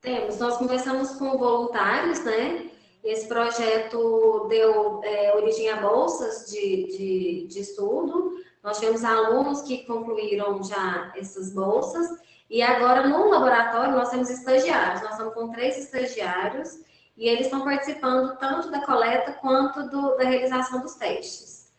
Temos, 0.00 0.38
nós 0.38 0.56
começamos 0.56 1.10
com 1.10 1.36
voluntários, 1.36 2.24
né? 2.24 2.70
Esse 3.04 3.28
projeto 3.28 4.46
deu 4.48 5.02
é, 5.04 5.36
origem 5.36 5.68
a 5.68 5.76
bolsas 5.76 6.50
de, 6.50 6.86
de, 6.86 7.46
de 7.48 7.60
estudo. 7.60 8.32
Nós 8.62 8.78
tivemos 8.78 9.04
alunos 9.04 9.62
que 9.62 9.84
concluíram 9.84 10.62
já 10.62 11.12
essas 11.16 11.52
bolsas. 11.52 12.08
E 12.48 12.62
agora, 12.62 13.06
no 13.06 13.30
laboratório, 13.30 13.94
nós 13.94 14.10
temos 14.10 14.28
estagiários. 14.28 15.02
Nós 15.02 15.12
estamos 15.12 15.34
com 15.34 15.50
três 15.50 15.78
estagiários 15.78 16.80
e 17.16 17.28
eles 17.28 17.46
estão 17.46 17.62
participando 17.62 18.36
tanto 18.38 18.70
da 18.70 18.84
coleta 18.84 19.32
quanto 19.32 19.88
do, 19.88 20.16
da 20.16 20.24
realização 20.24 20.80
dos 20.80 20.94
testes. 20.94 21.70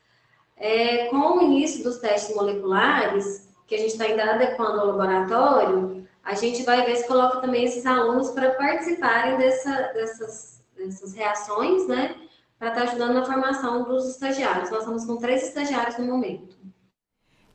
É, 0.55 1.07
com 1.07 1.37
o 1.37 1.41
início 1.41 1.83
dos 1.83 1.97
testes 1.97 2.35
moleculares, 2.35 3.49
que 3.67 3.75
a 3.75 3.77
gente 3.77 3.91
está 3.91 4.05
ainda 4.05 4.35
adequando 4.35 4.79
ao 4.79 4.87
laboratório, 4.87 6.07
a 6.23 6.35
gente 6.35 6.63
vai 6.63 6.85
ver 6.85 6.97
se 6.97 7.07
coloca 7.07 7.41
também 7.41 7.65
esses 7.65 7.85
alunos 7.85 8.29
para 8.31 8.51
participarem 8.51 9.37
dessa, 9.37 9.71
dessas, 9.93 10.63
dessas 10.75 11.13
reações, 11.13 11.87
né? 11.87 12.15
Para 12.61 12.69
estar 12.69 12.81
tá 12.81 12.91
ajudando 12.91 13.15
na 13.15 13.25
formação 13.25 13.85
dos 13.85 14.07
estagiários. 14.07 14.69
Nós 14.69 14.81
estamos 14.81 15.03
com 15.03 15.17
três 15.17 15.41
estagiários 15.41 15.97
no 15.97 16.05
momento. 16.05 16.55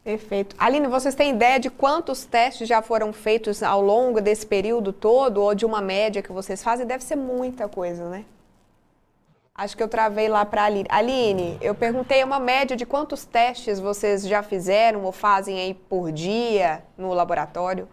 Perfeito. 0.02 0.56
Aline, 0.58 0.88
vocês 0.88 1.14
têm 1.14 1.30
ideia 1.30 1.60
de 1.60 1.70
quantos 1.70 2.24
testes 2.24 2.66
já 2.66 2.82
foram 2.82 3.12
feitos 3.12 3.62
ao 3.62 3.80
longo 3.80 4.20
desse 4.20 4.44
período 4.44 4.92
todo, 4.92 5.40
ou 5.40 5.54
de 5.54 5.64
uma 5.64 5.80
média 5.80 6.20
que 6.20 6.32
vocês 6.32 6.60
fazem? 6.60 6.84
Deve 6.84 7.04
ser 7.04 7.14
muita 7.14 7.68
coisa, 7.68 8.08
né? 8.08 8.24
Acho 9.54 9.76
que 9.76 9.82
eu 9.84 9.86
travei 9.86 10.26
lá 10.26 10.44
para 10.44 10.62
a 10.62 10.64
Aline. 10.64 10.88
Aline, 10.88 11.58
eu 11.60 11.72
perguntei 11.72 12.24
uma 12.24 12.40
média 12.40 12.76
de 12.76 12.84
quantos 12.84 13.24
testes 13.24 13.78
vocês 13.78 14.26
já 14.26 14.42
fizeram 14.42 15.04
ou 15.04 15.12
fazem 15.12 15.60
aí 15.60 15.72
por 15.72 16.10
dia 16.10 16.82
no 16.98 17.14
laboratório? 17.14 17.88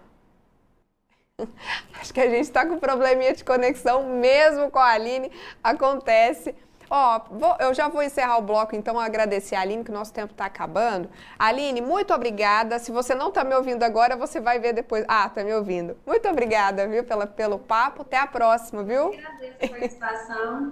Acho 2.02 2.12
que 2.12 2.22
a 2.22 2.28
gente 2.28 2.46
está 2.46 2.66
com 2.66 2.80
probleminha 2.80 3.36
de 3.36 3.44
conexão 3.44 4.04
mesmo 4.18 4.72
com 4.72 4.80
a 4.80 4.94
Aline. 4.94 5.32
Acontece. 5.64 6.56
Ó, 6.96 7.22
vou, 7.32 7.56
eu 7.60 7.74
já 7.74 7.88
vou 7.88 8.04
encerrar 8.04 8.38
o 8.38 8.42
bloco, 8.44 8.76
então 8.76 9.00
agradecer 9.00 9.56
a 9.56 9.62
Aline, 9.62 9.84
que 9.84 9.90
o 9.90 9.94
nosso 9.94 10.14
tempo 10.14 10.32
está 10.32 10.46
acabando. 10.46 11.10
Aline, 11.40 11.82
muito 11.82 12.14
obrigada. 12.14 12.78
Se 12.78 12.92
você 12.92 13.16
não 13.16 13.30
está 13.30 13.44
me 13.44 13.56
ouvindo 13.56 13.82
agora, 13.82 14.16
você 14.16 14.40
vai 14.40 14.60
ver 14.60 14.74
depois. 14.74 15.04
Ah, 15.08 15.26
está 15.26 15.44
me 15.44 15.52
ouvindo. 15.56 15.98
Muito 16.06 16.30
obrigada, 16.30 16.88
viu, 16.88 17.04
pela, 17.04 17.26
pelo 17.26 17.58
papo. 17.58 18.04
Até 18.04 18.20
a 18.20 18.28
próxima, 18.28 18.84
viu? 18.84 19.08
Agradeço 19.08 19.56
a 19.60 19.68
participação. 19.70 20.72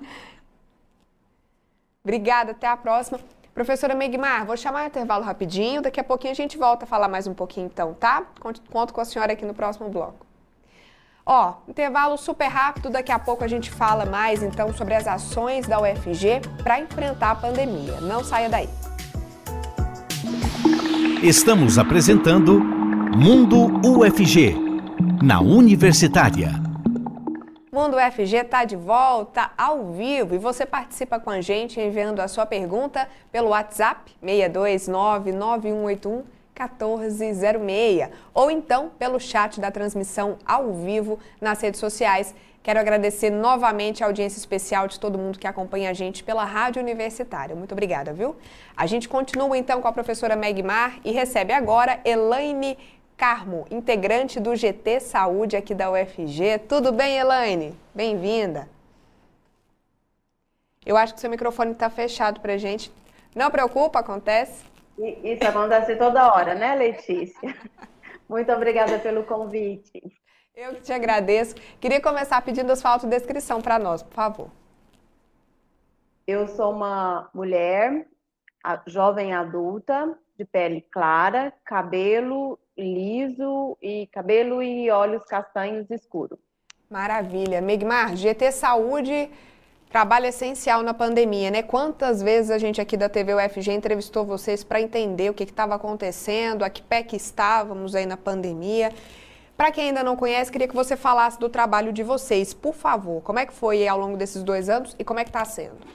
obrigada, 2.05 2.51
até 2.51 2.67
a 2.67 2.77
próxima. 2.77 3.19
Professora 3.51 3.95
Megmar, 3.95 4.45
vou 4.45 4.55
chamar 4.55 4.83
o 4.83 4.87
intervalo 4.89 5.23
rapidinho. 5.23 5.81
Daqui 5.81 5.99
a 5.99 6.03
pouquinho 6.03 6.33
a 6.33 6.35
gente 6.35 6.55
volta 6.55 6.85
a 6.85 6.87
falar 6.87 7.07
mais 7.07 7.25
um 7.25 7.33
pouquinho, 7.33 7.65
então, 7.65 7.95
tá? 7.95 8.27
Conto 8.69 8.93
com 8.93 9.01
a 9.01 9.05
senhora 9.05 9.33
aqui 9.33 9.43
no 9.43 9.55
próximo 9.55 9.89
bloco. 9.89 10.30
Ó, 11.33 11.53
intervalo 11.65 12.17
super 12.17 12.50
rápido, 12.50 12.89
daqui 12.89 13.09
a 13.09 13.17
pouco 13.17 13.41
a 13.41 13.47
gente 13.47 13.71
fala 13.71 14.05
mais 14.05 14.43
então 14.43 14.73
sobre 14.73 14.95
as 14.95 15.07
ações 15.07 15.65
da 15.65 15.79
UFG 15.79 16.41
para 16.61 16.81
enfrentar 16.81 17.31
a 17.31 17.35
pandemia. 17.35 18.01
Não 18.01 18.21
saia 18.21 18.50
daí. 18.50 18.67
Estamos 21.23 21.77
apresentando 21.77 22.59
Mundo 22.59 23.79
UFG, 23.81 24.57
na 25.23 25.39
Universitária. 25.39 26.51
Mundo 27.71 27.95
UFG 27.95 28.35
está 28.35 28.65
de 28.65 28.75
volta 28.75 29.51
ao 29.57 29.93
vivo 29.93 30.35
e 30.35 30.38
você 30.38 30.65
participa 30.65 31.17
com 31.17 31.29
a 31.29 31.39
gente 31.39 31.79
enviando 31.79 32.19
a 32.19 32.27
sua 32.27 32.45
pergunta 32.45 33.07
pelo 33.31 33.51
WhatsApp 33.51 34.11
629 34.21 35.31
9181 35.31 36.40
1406 36.68 38.10
ou 38.34 38.51
então 38.51 38.91
pelo 38.98 39.20
chat 39.20 39.60
da 39.60 39.72
transmissão 39.72 40.38
ao 40.46 40.74
vivo 40.74 41.20
nas 41.39 41.62
redes 41.62 41.80
sociais. 41.80 42.34
Quero 42.63 42.80
agradecer 42.80 43.32
novamente 43.32 44.03
a 44.03 44.08
audiência 44.08 44.38
especial 44.38 44.88
de 44.88 45.00
todo 45.00 45.18
mundo 45.18 45.39
que 45.39 45.48
acompanha 45.48 45.89
a 45.89 45.94
gente 45.94 46.24
pela 46.24 46.46
Rádio 46.46 46.82
Universitária. 46.82 47.56
Muito 47.56 47.72
obrigada, 47.72 48.13
viu? 48.13 48.36
A 48.77 48.86
gente 48.86 49.10
continua 49.10 49.58
então 49.58 49.82
com 49.82 49.88
a 49.88 49.91
professora 49.91 50.36
Megmar 50.36 51.00
e 51.03 51.12
recebe 51.12 51.53
agora 51.53 52.00
Elaine 52.06 52.77
Carmo, 53.18 53.65
integrante 53.72 54.39
do 54.39 54.56
GT 54.56 55.00
Saúde 55.00 55.56
aqui 55.56 55.74
da 55.74 55.91
UFG. 55.91 56.60
Tudo 56.68 56.91
bem, 56.91 57.18
Elaine? 57.18 57.77
Bem-vinda. 57.96 58.68
Eu 60.86 60.98
acho 60.98 61.13
que 61.13 61.20
seu 61.20 61.30
microfone 61.30 61.72
está 61.72 61.89
fechado 61.89 62.39
para 62.39 62.58
gente. 62.58 62.91
Não 63.36 63.51
preocupa, 63.51 64.00
acontece. 64.00 64.70
Isso 64.98 65.43
acontece 65.48 65.95
toda 65.95 66.33
hora, 66.33 66.53
né, 66.53 66.75
Letícia? 66.75 67.55
Muito 68.29 68.51
obrigada 68.51 69.00
pelo 69.00 69.24
convite. 69.24 70.01
Eu 70.55 70.75
que 70.75 70.81
te 70.81 70.93
agradeço. 70.93 71.55
Queria 71.79 72.01
começar 72.01 72.41
pedindo 72.41 72.71
a 72.71 72.75
sua 72.75 72.91
autodescrição 72.91 73.62
para 73.62 73.79
nós, 73.79 74.03
por 74.03 74.13
favor. 74.13 74.50
Eu 76.27 76.48
sou 76.48 76.71
uma 76.71 77.29
mulher 77.33 78.07
jovem 78.86 79.33
adulta, 79.33 80.17
de 80.38 80.45
pele 80.45 80.81
clara, 80.81 81.53
cabelo 81.65 82.60
liso 82.77 83.77
e 83.81 84.07
cabelo 84.07 84.62
e 84.63 84.89
olhos 84.89 85.24
castanhos 85.25 85.89
escuros. 85.89 86.39
Maravilha. 86.89 87.62
Megmar, 87.62 88.15
GT 88.15 88.51
Saúde 88.51 89.29
Trabalho 89.91 90.25
essencial 90.25 90.81
na 90.83 90.93
pandemia, 90.93 91.51
né? 91.51 91.62
Quantas 91.62 92.21
vezes 92.21 92.50
a 92.50 92.57
gente 92.57 92.79
aqui 92.79 92.95
da 92.95 93.10
TV 93.10 93.33
UFG 93.36 93.74
entrevistou 93.74 94.24
vocês 94.24 94.63
para 94.63 94.79
entender 94.79 95.29
o 95.29 95.33
que 95.33 95.43
estava 95.43 95.75
acontecendo, 95.75 96.63
a 96.63 96.69
que 96.69 96.81
pé 96.81 97.03
que 97.03 97.17
estávamos 97.17 97.93
aí 97.93 98.05
na 98.05 98.15
pandemia. 98.15 98.93
Para 99.57 99.69
quem 99.69 99.89
ainda 99.89 100.01
não 100.01 100.15
conhece, 100.15 100.50
queria 100.50 100.67
que 100.67 100.74
você 100.74 100.95
falasse 100.95 101.38
do 101.38 101.50
trabalho 101.50 101.91
de 101.91 102.03
vocês, 102.03 102.53
por 102.53 102.74
favor. 102.74 103.21
Como 103.21 103.38
é 103.38 103.45
que 103.45 103.51
foi 103.51 103.86
ao 103.86 104.00
longo 104.00 104.15
desses 104.15 104.43
dois 104.43 104.69
anos 104.69 104.95
e 104.98 105.03
como 105.03 105.19
é 105.19 105.25
que 105.25 105.29
está 105.29 105.43
sendo? 105.43 105.86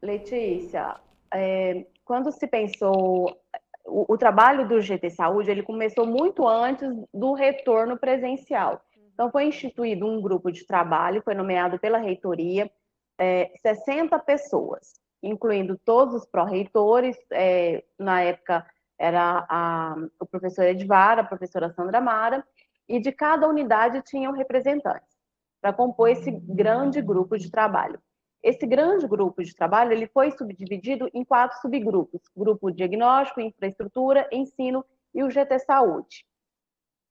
Letícia, 0.00 0.94
é, 1.34 1.84
quando 2.04 2.30
se 2.30 2.46
pensou 2.46 3.36
o, 3.84 4.14
o, 4.14 4.16
trabalho 4.16 4.68
do 4.68 4.80
GT 4.80 5.10
Saúde, 5.10 5.50
ele 5.50 5.64
começou 5.64 6.06
muito 6.06 6.46
antes 6.46 6.88
do 7.12 7.32
retorno 7.32 7.98
presencial. 7.98 8.80
Então, 9.18 9.32
foi 9.32 9.46
instituído 9.46 10.06
um 10.06 10.22
grupo 10.22 10.48
de 10.52 10.64
trabalho, 10.64 11.20
foi 11.24 11.34
nomeado 11.34 11.76
pela 11.80 11.98
reitoria, 11.98 12.70
é, 13.18 13.50
60 13.60 14.16
pessoas, 14.20 14.92
incluindo 15.20 15.76
todos 15.84 16.14
os 16.14 16.24
pró-reitores, 16.24 17.16
é, 17.32 17.82
na 17.98 18.20
época 18.20 18.64
era 18.96 19.44
a, 19.50 19.96
o 20.20 20.26
professor 20.26 20.66
Edvar, 20.66 21.18
a 21.18 21.24
professora 21.24 21.72
Sandra 21.72 22.00
Mara, 22.00 22.46
e 22.88 23.00
de 23.00 23.10
cada 23.10 23.48
unidade 23.48 24.02
tinham 24.02 24.30
representantes 24.32 25.18
para 25.60 25.72
compor 25.72 26.10
esse 26.10 26.30
grande 26.30 27.02
grupo 27.02 27.36
de 27.36 27.50
trabalho. 27.50 28.00
Esse 28.40 28.64
grande 28.68 29.08
grupo 29.08 29.42
de 29.42 29.52
trabalho 29.52 29.90
ele 29.90 30.06
foi 30.06 30.30
subdividido 30.30 31.10
em 31.12 31.24
quatro 31.24 31.60
subgrupos: 31.60 32.22
grupo 32.36 32.70
diagnóstico, 32.70 33.40
infraestrutura, 33.40 34.28
ensino 34.30 34.84
e 35.12 35.24
o 35.24 35.30
GT 35.30 35.58
Saúde. 35.58 36.24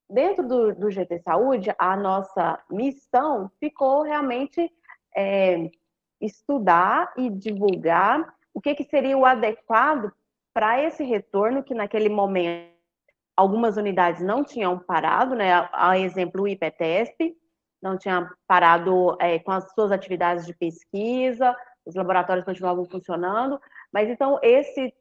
Dentro 0.10 0.48
do, 0.48 0.74
do 0.74 0.90
GT 0.90 1.20
Saúde, 1.20 1.74
a 1.78 1.96
nossa 1.98 2.64
missão 2.70 3.52
ficou 3.60 4.04
realmente 4.04 4.72
é, 5.16 5.70
estudar 6.22 7.14
e 7.18 7.30
divulgar 7.30 8.34
o 8.54 8.62
que, 8.62 8.74
que 8.74 8.86
seria 8.86 9.18
o 9.18 9.26
adequado 9.26 10.12
para 10.54 10.82
esse 10.82 11.04
retorno, 11.04 11.64
que 11.64 11.76
naquele 11.76 12.10
momento 12.10 12.76
algumas 13.36 13.78
unidades 13.78 14.24
não 14.24 14.44
tinham 14.44 14.80
parado, 14.80 15.36
né? 15.36 15.70
A 15.72 16.00
exemplo, 16.00 16.44
o 16.44 16.48
IPTESP, 16.48 17.38
não 17.82 17.98
tinha 17.98 18.28
parado 18.48 19.16
é, 19.20 19.38
com 19.38 19.52
as 19.52 19.72
suas 19.74 19.92
atividades 19.92 20.46
de 20.46 20.56
pesquisa, 20.56 21.56
os 21.86 21.96
laboratórios 21.96 22.46
continuavam 22.46 22.86
funcionando, 22.86 23.62
mas 23.94 24.10
então 24.10 24.40
esse 24.42 24.92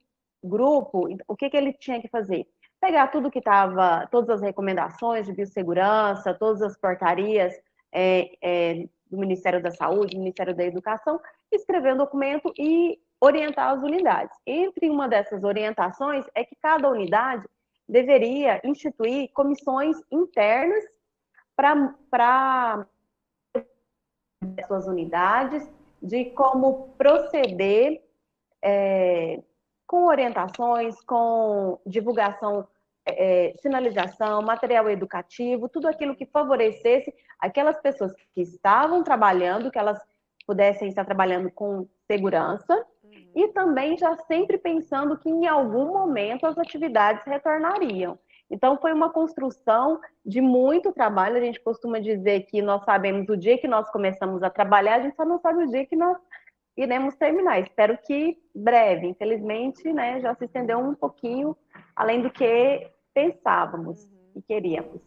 grupo, 0.45 1.09
o 1.27 1.35
que, 1.35 1.49
que 1.49 1.57
ele 1.57 1.73
tinha 1.73 2.01
que 2.01 2.09
fazer? 2.09 2.47
Pegar 2.87 3.09
tudo 3.09 3.33
que 3.33 3.41
estava, 3.41 4.07
todas 4.13 4.31
as 4.31 4.41
recomendações 4.41 5.27
de 5.27 5.33
biossegurança, 5.33 6.33
todas 6.33 6.63
as 6.63 6.79
portarias 6.79 7.53
é, 7.91 8.31
é, 8.41 8.89
do 9.11 9.19
Ministério 9.19 9.61
da 9.61 9.73
Saúde, 9.73 10.15
do 10.15 10.21
Ministério 10.21 10.55
da 10.55 10.63
Educação, 10.63 11.21
escrever 11.51 11.95
um 11.95 11.97
documento 11.97 12.53
e 12.57 12.97
orientar 13.21 13.73
as 13.73 13.83
unidades. 13.83 14.39
Entre 14.47 14.89
uma 14.89 15.09
dessas 15.09 15.43
orientações 15.43 16.25
é 16.33 16.45
que 16.45 16.55
cada 16.63 16.89
unidade 16.89 17.45
deveria 17.89 18.61
instituir 18.63 19.33
comissões 19.33 19.97
internas 20.09 20.85
para 21.57 22.87
suas 24.65 24.87
unidades, 24.87 25.69
de 26.01 26.27
como 26.27 26.95
proceder 26.97 28.01
é, 28.63 29.43
com 29.89 30.05
orientações, 30.05 31.01
com 31.01 31.81
divulgação, 31.85 32.69
é, 33.07 33.55
sinalização, 33.61 34.43
material 34.43 34.91
educativo, 34.91 35.69
tudo 35.69 35.87
aquilo 35.87 36.17
que 36.17 36.27
favorecesse 36.27 37.15
aquelas 37.39 37.81
pessoas 37.81 38.13
que 38.35 38.43
estavam 38.43 39.03
trabalhando, 39.03 39.71
que 39.71 39.79
elas 39.79 39.99
pudessem 40.47 40.89
estar 40.89 41.05
trabalhando 41.05 41.51
com 41.51 41.89
segurança, 42.07 42.75
uhum. 43.03 43.31
e 43.35 43.49
também 43.49 43.97
já 43.97 44.17
sempre 44.17 44.59
pensando 44.59 45.17
que 45.19 45.29
em 45.29 45.47
algum 45.47 45.93
momento 45.93 46.47
as 46.47 46.59
atividades 46.59 47.25
retornariam. 47.25 48.19
Então, 48.49 48.79
foi 48.79 48.93
uma 48.93 49.11
construção 49.11 50.01
de 50.25 50.41
muito 50.41 50.93
trabalho. 50.93 51.37
A 51.37 51.41
gente 51.41 51.61
costuma 51.61 51.99
dizer 51.99 52.43
que 52.43 52.63
nós 52.63 52.85
sabemos 52.85 53.29
o 53.29 53.37
dia 53.37 53.59
que 53.59 53.67
nós 53.67 53.91
começamos 53.91 54.41
a 54.43 54.51
trabalhar, 54.51 54.97
a 54.97 55.01
gente 55.01 55.17
só 55.17 55.25
não 55.25 55.41
sabe 55.41 55.65
o 55.65 55.67
dia 55.67 55.85
que 55.85 55.97
nós 55.97 56.17
iremos 56.77 57.17
terminar. 57.17 57.61
Espero 57.61 57.99
que 57.99 58.39
breve. 58.55 59.09
Infelizmente, 59.09 59.93
né, 59.93 60.21
já 60.21 60.35
se 60.35 60.45
estendeu 60.45 60.79
um 60.79 60.95
pouquinho 60.95 61.57
além 61.95 62.23
do 62.23 62.31
que 62.31 62.89
pensávamos 63.17 64.07
e 64.35 64.43
queríamos. 64.43 65.01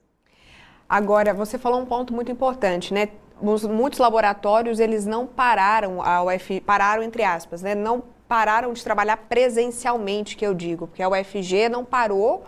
Agora, 0.89 1.31
você 1.31 1.59
falou 1.59 1.79
um 1.79 1.85
ponto 1.85 2.11
muito 2.11 2.31
importante, 2.31 2.91
né? 2.91 3.09
Os, 3.39 3.63
muitos 3.63 3.99
laboratórios, 3.99 4.79
eles 4.79 5.05
não 5.05 5.27
pararam, 5.27 6.01
a 6.01 6.23
UF, 6.23 6.59
pararam 6.61 7.03
entre 7.03 7.23
aspas, 7.23 7.61
né? 7.61 7.75
Não 7.75 8.03
pararam 8.27 8.73
de 8.73 8.83
trabalhar 8.83 9.15
presencialmente, 9.15 10.35
que 10.35 10.45
eu 10.45 10.55
digo, 10.55 10.87
porque 10.87 11.03
a 11.03 11.09
UFG 11.09 11.69
não 11.69 11.85
parou 11.85 12.43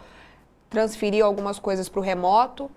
transferiu 0.71 1.25
algumas 1.25 1.59
coisas 1.59 1.89
para 1.89 1.99
o 1.99 2.01
remoto, 2.01 2.71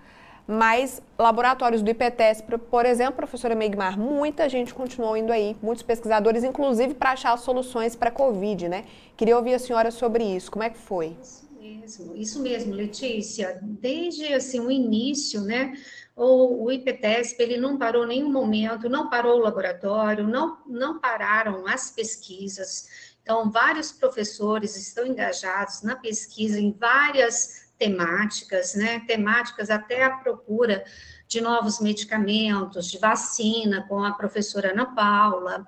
mas 0.48 1.00
laboratórios 1.16 1.80
do 1.80 1.88
IPTES, 1.88 2.42
por 2.68 2.84
exemplo, 2.84 3.14
professora 3.14 3.54
Meigmar, 3.54 3.96
muita 3.96 4.48
gente 4.48 4.74
continuou 4.74 5.16
indo 5.16 5.32
aí, 5.32 5.56
muitos 5.62 5.84
pesquisadores, 5.84 6.42
inclusive 6.42 6.92
para 6.92 7.12
achar 7.12 7.38
soluções 7.38 7.94
para 7.94 8.08
a 8.08 8.12
Covid, 8.12 8.68
né? 8.68 8.84
Queria 9.16 9.36
ouvir 9.36 9.54
a 9.54 9.60
senhora 9.60 9.92
sobre 9.92 10.24
isso, 10.24 10.50
como 10.50 10.64
é 10.64 10.70
que 10.70 10.76
foi? 10.76 11.16
Isso 11.22 11.43
mesmo, 11.84 12.16
isso 12.16 12.40
mesmo, 12.40 12.74
Letícia. 12.74 13.58
Desde 13.62 14.32
assim, 14.32 14.60
o 14.60 14.70
início, 14.70 15.42
né? 15.42 15.74
O, 16.16 16.70
IPTESP, 16.70 17.42
ele 17.42 17.56
não 17.58 17.76
parou 17.76 18.06
nenhum 18.06 18.30
momento, 18.30 18.88
não 18.88 19.10
parou 19.10 19.38
o 19.38 19.42
laboratório, 19.42 20.26
não, 20.26 20.58
não 20.66 20.98
pararam 20.98 21.66
as 21.66 21.90
pesquisas. 21.90 23.14
Então, 23.22 23.50
vários 23.50 23.92
professores 23.92 24.76
estão 24.76 25.06
engajados 25.06 25.82
na 25.82 25.96
pesquisa 25.96 26.58
em 26.58 26.72
várias 26.72 27.72
temáticas, 27.76 28.74
né? 28.74 29.00
Temáticas 29.00 29.70
até 29.70 30.04
a 30.04 30.16
procura 30.16 30.84
de 31.26 31.40
novos 31.40 31.80
medicamentos, 31.80 32.90
de 32.90 32.98
vacina, 32.98 33.86
com 33.88 34.02
a 34.02 34.12
professora 34.12 34.72
Ana 34.72 34.94
Paula, 34.94 35.66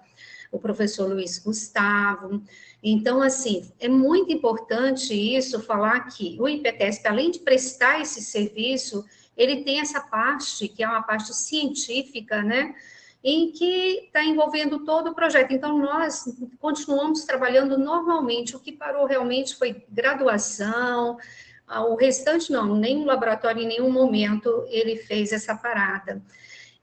o 0.53 0.59
professor 0.59 1.09
Luiz 1.09 1.39
Gustavo. 1.39 2.43
Então, 2.89 3.21
assim, 3.21 3.69
é 3.81 3.89
muito 3.89 4.33
importante 4.33 5.13
isso, 5.13 5.61
falar 5.61 6.07
que 6.07 6.37
o 6.41 6.49
IPTESP, 6.49 7.09
além 7.09 7.33
de 7.33 7.41
prestar 7.41 8.01
esse 8.01 8.23
serviço, 8.23 9.05
ele 9.37 9.65
tem 9.65 9.81
essa 9.81 10.01
parte, 10.01 10.69
que 10.69 10.85
é 10.85 10.89
uma 10.89 11.03
parte 11.03 11.35
científica, 11.35 12.45
né? 12.45 12.77
Em 13.25 13.51
que 13.51 14.05
está 14.07 14.23
envolvendo 14.23 14.85
todo 14.85 15.11
o 15.11 15.15
projeto. 15.17 15.51
Então, 15.51 15.77
nós 15.77 16.33
continuamos 16.61 17.25
trabalhando 17.25 17.77
normalmente. 17.77 18.55
O 18.55 18.61
que 18.61 18.71
parou 18.71 19.05
realmente 19.05 19.57
foi 19.57 19.85
graduação, 19.91 21.19
ah, 21.67 21.85
o 21.85 21.97
restante 21.97 22.53
não, 22.53 22.77
nenhum 22.77 23.05
laboratório 23.05 23.63
em 23.63 23.67
nenhum 23.67 23.91
momento 23.91 24.65
ele 24.69 24.95
fez 24.95 25.33
essa 25.33 25.57
parada. 25.57 26.23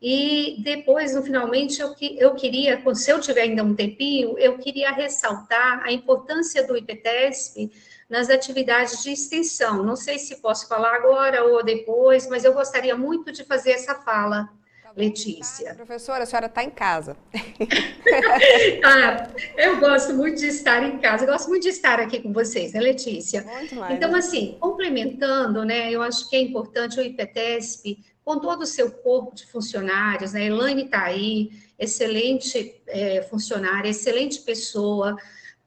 E 0.06 0.62
depois, 0.62 1.16
no 1.16 1.24
finalmente, 1.24 1.80
eu, 1.82 1.96
eu 2.18 2.36
queria, 2.36 2.84
se 2.94 3.10
eu 3.10 3.22
tiver 3.22 3.44
ainda 3.44 3.64
um 3.64 3.74
tempinho, 3.74 4.38
eu 4.38 4.58
queria 4.58 4.92
ressaltar 4.92 5.82
a 5.82 5.94
importância 5.94 6.68
do 6.68 6.76
IPTESP 6.76 7.72
nas 8.10 8.30
atividades 8.30 9.02
de 9.02 9.14
extensão. 9.14 9.82
Não 9.82 9.96
sei 9.96 10.20
se 10.20 10.42
posso 10.42 10.68
falar 10.68 10.94
agora 10.94 11.46
ou 11.46 11.64
depois, 11.64 12.28
mas 12.28 12.44
eu 12.44 12.54
gostaria 12.54 12.98
muito 12.98 13.32
de 13.32 13.46
fazer 13.46 13.72
essa 13.72 13.96
fala 13.96 14.50
Letícia. 14.96 15.72
Ah, 15.72 15.76
professora, 15.76 16.24
a 16.24 16.26
senhora 16.26 16.46
está 16.46 16.64
em 16.64 16.70
casa. 16.70 17.18
ah, 18.86 19.28
eu 19.58 19.80
gosto 19.80 20.14
muito 20.14 20.40
de 20.40 20.48
estar 20.48 20.84
em 20.84 21.00
casa, 21.00 21.24
eu 21.24 21.32
gosto 21.32 21.50
muito 21.50 21.64
de 21.64 21.70
estar 21.70 22.00
aqui 22.00 22.22
com 22.22 22.32
vocês, 22.32 22.74
né, 22.74 22.80
Letícia? 22.80 23.42
Muito 23.42 23.76
mais, 23.76 23.96
então, 23.96 24.14
assim, 24.14 24.56
complementando, 24.60 25.66
né, 25.66 25.92
eu 25.92 26.02
acho 26.04 26.30
que 26.30 26.36
é 26.36 26.42
importante 26.42 27.00
o 27.00 27.04
IPTESP, 27.04 28.13
com 28.24 28.40
todo 28.40 28.62
o 28.62 28.68
seu 28.68 28.92
corpo 28.92 29.36
de 29.36 29.46
funcionários, 29.46 30.34
né, 30.34 30.46
Elaine 30.46 30.86
está 30.86 31.04
aí, 31.04 31.52
excelente 31.78 32.82
é, 32.88 33.22
funcionária, 33.24 33.90
excelente 33.90 34.40
pessoa, 34.40 35.18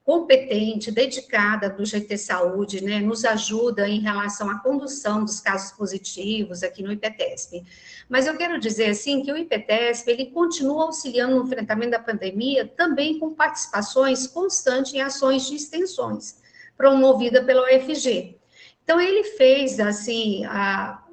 competente, 0.07 0.93
dedicada 0.93 1.69
do 1.69 1.85
GT 1.85 2.17
Saúde, 2.17 2.81
né, 2.81 3.01
nos 3.01 3.25
ajuda 3.25 3.89
em 3.89 3.99
relação 3.99 4.49
à 4.49 4.61
condução 4.61 5.25
dos 5.25 5.41
casos 5.41 5.73
positivos 5.73 6.63
aqui 6.63 6.81
no 6.81 6.93
IPTESP. 6.93 7.65
Mas 8.09 8.29
eu 8.29 8.37
quero 8.37 8.57
dizer, 8.61 8.91
assim, 8.91 9.21
que 9.23 9.33
o 9.33 9.37
IPTESP, 9.37 10.09
ele 10.09 10.27
continua 10.27 10.85
auxiliando 10.85 11.35
no 11.35 11.45
enfrentamento 11.45 11.91
da 11.91 11.99
pandemia, 11.99 12.65
também 12.65 13.19
com 13.19 13.35
participações 13.35 14.29
constantes 14.29 14.95
em 14.95 15.01
ações 15.01 15.49
de 15.49 15.57
extensões, 15.57 16.37
promovida 16.77 17.43
pela 17.43 17.65
UFG. 17.65 18.39
Então, 18.85 19.01
ele 19.01 19.25
fez, 19.25 19.81
assim, 19.81 20.45
a, 20.45 21.05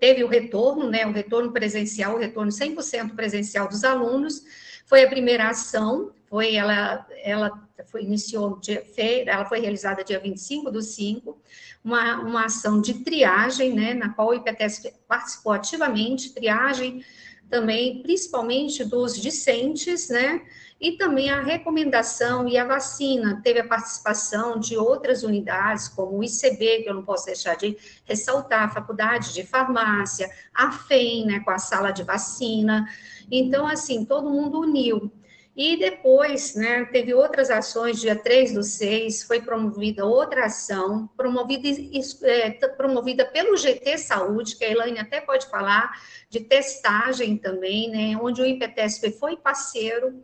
teve 0.00 0.24
o 0.24 0.28
retorno, 0.28 0.88
né, 0.88 1.06
o 1.06 1.12
retorno 1.12 1.52
presencial, 1.52 2.14
o 2.14 2.18
retorno 2.18 2.50
100% 2.50 3.14
presencial 3.14 3.68
dos 3.68 3.84
alunos, 3.84 4.42
foi 4.86 5.04
a 5.04 5.08
primeira 5.08 5.48
ação, 5.48 6.12
foi 6.28 6.54
ela, 6.54 7.06
ela 7.22 7.68
foi, 7.86 8.02
iniciou, 8.02 8.58
dia, 8.58 8.82
ela 9.26 9.44
foi 9.44 9.60
realizada 9.60 10.02
dia 10.02 10.18
25 10.18 10.70
do 10.70 10.80
5, 10.80 11.38
uma, 11.84 12.20
uma 12.20 12.44
ação 12.46 12.80
de 12.80 13.04
triagem, 13.04 13.74
né, 13.74 13.94
na 13.94 14.08
qual 14.10 14.28
o 14.28 14.34
IPTES 14.34 14.90
participou 15.06 15.52
ativamente, 15.52 16.34
triagem 16.34 17.04
também, 17.50 18.02
principalmente 18.02 18.84
dos 18.84 19.20
discentes, 19.20 20.08
né, 20.08 20.42
e 20.80 20.92
também 20.92 21.28
a 21.28 21.42
recomendação 21.42 22.48
e 22.48 22.56
a 22.56 22.64
vacina. 22.64 23.40
Teve 23.42 23.60
a 23.60 23.66
participação 23.66 24.58
de 24.58 24.76
outras 24.76 25.22
unidades, 25.22 25.88
como 25.88 26.18
o 26.18 26.24
ICB, 26.24 26.82
que 26.82 26.88
eu 26.88 26.94
não 26.94 27.04
posso 27.04 27.26
deixar 27.26 27.56
de 27.56 27.76
ressaltar, 28.04 28.64
a 28.64 28.68
Faculdade 28.68 29.34
de 29.34 29.44
Farmácia, 29.44 30.30
a 30.54 30.70
FEM, 30.70 31.26
né, 31.26 31.40
com 31.40 31.50
a 31.50 31.58
sala 31.58 31.90
de 31.90 32.04
vacina. 32.04 32.88
Então, 33.30 33.66
assim, 33.66 34.04
todo 34.04 34.30
mundo 34.30 34.60
uniu. 34.60 35.10
E 35.56 35.76
depois, 35.76 36.54
né, 36.54 36.84
teve 36.84 37.12
outras 37.12 37.50
ações, 37.50 38.00
dia 38.00 38.14
3 38.14 38.54
do 38.54 38.62
6, 38.62 39.24
foi 39.24 39.42
promovida 39.42 40.06
outra 40.06 40.46
ação, 40.46 41.10
promovida, 41.16 41.68
é, 42.22 42.50
promovida 42.76 43.24
pelo 43.24 43.56
GT 43.56 43.98
Saúde, 43.98 44.54
que 44.54 44.64
a 44.64 44.70
Elaine 44.70 45.00
até 45.00 45.20
pode 45.20 45.50
falar, 45.50 45.90
de 46.30 46.38
testagem 46.38 47.36
também, 47.36 47.90
né, 47.90 48.16
onde 48.22 48.40
o 48.40 48.46
IPTSP 48.46 49.10
foi 49.10 49.36
parceiro. 49.36 50.22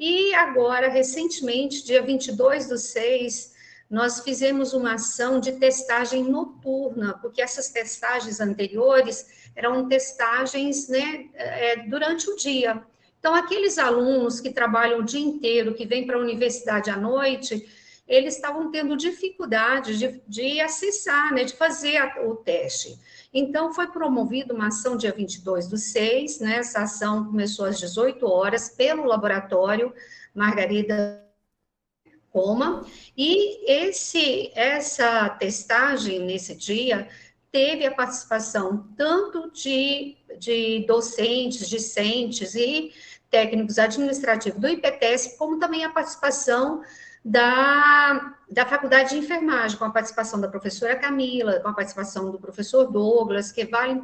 E 0.00 0.32
agora, 0.34 0.88
recentemente, 0.88 1.84
dia 1.84 2.00
22 2.00 2.66
do 2.66 2.78
6, 2.78 3.52
nós 3.90 4.20
fizemos 4.20 4.72
uma 4.72 4.94
ação 4.94 5.38
de 5.38 5.52
testagem 5.52 6.24
noturna, 6.24 7.18
porque 7.20 7.42
essas 7.42 7.68
testagens 7.68 8.40
anteriores 8.40 9.50
eram 9.54 9.86
testagens 9.88 10.88
né, 10.88 11.28
é, 11.34 11.76
durante 11.86 12.30
o 12.30 12.36
dia. 12.36 12.82
Então, 13.18 13.34
aqueles 13.34 13.76
alunos 13.76 14.40
que 14.40 14.50
trabalham 14.50 15.00
o 15.00 15.04
dia 15.04 15.20
inteiro, 15.20 15.74
que 15.74 15.84
vêm 15.84 16.06
para 16.06 16.16
a 16.16 16.20
universidade 16.20 16.88
à 16.88 16.96
noite, 16.96 17.68
eles 18.08 18.36
estavam 18.36 18.70
tendo 18.70 18.96
dificuldade 18.96 19.98
de, 19.98 20.22
de 20.26 20.62
acessar, 20.62 21.34
né, 21.34 21.44
de 21.44 21.52
fazer 21.52 22.00
o 22.24 22.36
teste. 22.36 22.98
Então, 23.32 23.72
foi 23.72 23.86
promovida 23.86 24.52
uma 24.52 24.68
ação 24.68 24.96
dia 24.96 25.12
22 25.12 25.68
do 25.68 25.76
6, 25.76 26.40
né, 26.40 26.56
essa 26.56 26.82
ação 26.82 27.24
começou 27.26 27.64
às 27.64 27.78
18 27.78 28.26
horas 28.26 28.70
pelo 28.70 29.04
laboratório 29.04 29.92
Margarida 30.34 31.24
Coma, 32.30 32.84
e 33.16 33.70
esse, 33.70 34.50
essa 34.54 35.28
testagem 35.30 36.20
nesse 36.20 36.54
dia 36.54 37.08
teve 37.52 37.84
a 37.86 37.94
participação 37.94 38.88
tanto 38.96 39.50
de, 39.50 40.16
de 40.38 40.84
docentes, 40.86 41.68
discentes 41.68 42.54
e 42.54 42.92
técnicos 43.28 43.78
administrativos 43.78 44.60
do 44.60 44.68
IPTES, 44.68 45.36
como 45.38 45.58
também 45.58 45.84
a 45.84 45.90
participação 45.90 46.82
da, 47.24 48.34
da 48.50 48.66
Faculdade 48.66 49.10
de 49.10 49.18
Enfermagem, 49.18 49.78
com 49.78 49.84
a 49.84 49.90
participação 49.90 50.40
da 50.40 50.48
professora 50.48 50.96
Camila, 50.96 51.60
com 51.60 51.68
a 51.68 51.74
participação 51.74 52.30
do 52.30 52.38
professor 52.38 52.90
Douglas, 52.90 53.52
que 53.52 53.64
vale, 53.66 54.00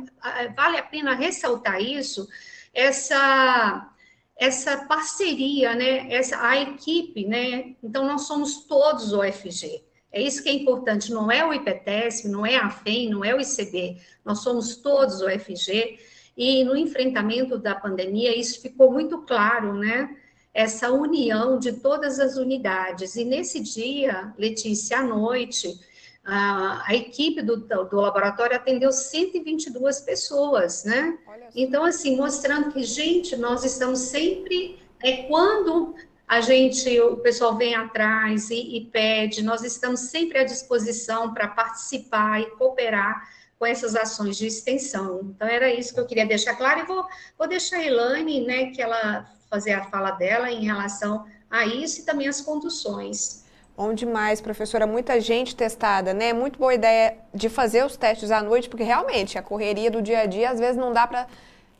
vale 0.54 0.78
a 0.78 0.82
pena 0.82 1.14
ressaltar 1.14 1.80
isso, 1.80 2.28
essa, 2.74 3.90
essa 4.38 4.84
parceria, 4.86 5.74
né, 5.74 6.12
essa, 6.12 6.46
a 6.46 6.60
equipe, 6.60 7.26
né, 7.26 7.74
então 7.82 8.06
nós 8.06 8.22
somos 8.22 8.64
todos 8.66 9.12
o 9.12 9.22
FG, 9.22 9.82
é 10.12 10.20
isso 10.22 10.42
que 10.42 10.48
é 10.48 10.52
importante, 10.52 11.12
não 11.12 11.30
é 11.30 11.44
o 11.44 11.52
IPTES, 11.52 12.24
não 12.24 12.46
é 12.46 12.56
a 12.56 12.70
FEM, 12.70 13.10
não 13.10 13.24
é 13.24 13.34
o 13.34 13.40
ICB, 13.40 14.00
nós 14.24 14.40
somos 14.40 14.76
todos 14.76 15.20
o 15.20 15.28
FG, 15.28 15.98
e 16.36 16.64
no 16.64 16.76
enfrentamento 16.76 17.58
da 17.58 17.74
pandemia, 17.74 18.38
isso 18.38 18.60
ficou 18.60 18.92
muito 18.92 19.22
claro, 19.22 19.74
né? 19.74 20.14
Essa 20.56 20.90
união 20.90 21.58
de 21.58 21.72
todas 21.72 22.18
as 22.18 22.36
unidades. 22.36 23.14
E 23.14 23.24
nesse 23.24 23.60
dia, 23.60 24.32
Letícia, 24.38 25.00
à 25.00 25.02
noite, 25.02 25.78
a, 26.24 26.82
a 26.88 26.94
equipe 26.94 27.42
do, 27.42 27.56
do 27.58 28.00
laboratório 28.00 28.56
atendeu 28.56 28.90
122 28.90 30.00
pessoas, 30.00 30.82
né? 30.84 31.18
Então, 31.54 31.84
assim, 31.84 32.16
mostrando 32.16 32.72
que, 32.72 32.82
gente, 32.82 33.36
nós 33.36 33.64
estamos 33.64 33.98
sempre. 33.98 34.78
É, 35.04 35.24
quando 35.24 35.94
a 36.26 36.40
gente, 36.40 36.98
o 37.00 37.18
pessoal 37.18 37.54
vem 37.56 37.74
atrás 37.74 38.48
e, 38.48 38.78
e 38.78 38.86
pede, 38.86 39.42
nós 39.42 39.62
estamos 39.62 40.00
sempre 40.00 40.38
à 40.38 40.44
disposição 40.44 41.34
para 41.34 41.48
participar 41.48 42.40
e 42.40 42.50
cooperar 42.52 43.28
com 43.58 43.66
essas 43.66 43.94
ações 43.94 44.36
de 44.36 44.46
extensão. 44.46 45.20
Então, 45.34 45.46
era 45.46 45.72
isso 45.72 45.92
que 45.94 46.00
eu 46.00 46.06
queria 46.06 46.26
deixar 46.26 46.56
claro, 46.56 46.80
e 46.80 46.86
vou, 46.86 47.04
vou 47.38 47.46
deixar 47.46 47.76
a 47.76 47.84
Elaine, 47.84 48.44
né, 48.44 48.70
que 48.70 48.82
ela 48.82 49.30
fazer 49.50 49.72
a 49.72 49.84
fala 49.84 50.10
dela 50.12 50.50
em 50.50 50.64
relação 50.64 51.24
a 51.50 51.64
isso 51.66 52.00
e 52.00 52.04
também 52.04 52.28
as 52.28 52.40
conduções. 52.40 53.44
Bom 53.76 53.92
demais, 53.92 54.40
professora. 54.40 54.86
Muita 54.86 55.20
gente 55.20 55.54
testada, 55.54 56.14
né? 56.14 56.32
Muito 56.32 56.58
boa 56.58 56.72
ideia 56.72 57.18
de 57.34 57.50
fazer 57.50 57.84
os 57.84 57.94
testes 57.96 58.30
à 58.30 58.42
noite, 58.42 58.70
porque 58.70 58.82
realmente 58.82 59.36
a 59.36 59.42
correria 59.42 59.90
do 59.90 60.00
dia 60.00 60.20
a 60.20 60.26
dia, 60.26 60.50
às 60.50 60.58
vezes 60.58 60.76
não 60.76 60.94
dá 60.94 61.06
para 61.06 61.26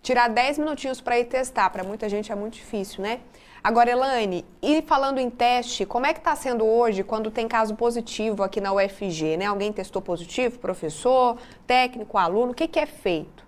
tirar 0.02 0.29
10 0.29 0.59
minutinhos 0.59 1.00
para 1.00 1.18
ir 1.18 1.24
testar. 1.24 1.70
Para 1.70 1.83
muita 1.83 2.07
gente 2.07 2.31
é 2.31 2.35
muito 2.35 2.55
difícil, 2.55 3.02
né? 3.02 3.20
Agora, 3.64 3.90
Elaine, 3.90 4.44
e 4.62 4.83
falando 4.83 5.18
em 5.18 5.31
teste, 5.31 5.87
como 5.87 6.05
é 6.05 6.12
que 6.12 6.20
está 6.20 6.37
sendo 6.37 6.66
hoje 6.66 7.02
quando 7.02 7.31
tem 7.31 7.48
caso 7.48 7.74
positivo 7.74 8.42
aqui 8.42 8.61
na 8.61 8.74
UFG, 8.74 9.38
né? 9.38 9.46
Alguém 9.46 9.72
testou 9.72 10.02
positivo, 10.02 10.59
professor, 10.59 11.38
técnico, 11.66 12.18
aluno, 12.18 12.52
o 12.52 12.55
que, 12.55 12.68
que 12.68 12.79
é 12.79 12.87
feito? 12.87 13.45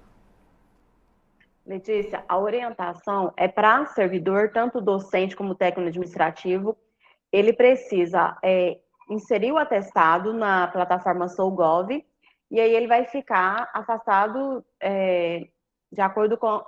Letícia, 1.68 2.24
a 2.26 2.38
orientação 2.38 3.30
é 3.36 3.46
para 3.46 3.84
servidor, 3.84 4.50
tanto 4.52 4.80
docente 4.80 5.36
como 5.36 5.54
técnico 5.54 5.88
administrativo, 5.88 6.74
ele 7.30 7.52
precisa 7.52 8.38
é, 8.42 8.78
inserir 9.10 9.52
o 9.52 9.58
atestado 9.58 10.32
na 10.32 10.68
plataforma 10.68 11.28
SouGov, 11.28 11.90
e 12.50 12.58
aí 12.58 12.74
ele 12.74 12.86
vai 12.86 13.04
ficar 13.04 13.70
afastado 13.74 14.64
é, 14.80 15.46
de 15.92 16.00
acordo 16.00 16.38
com 16.38 16.64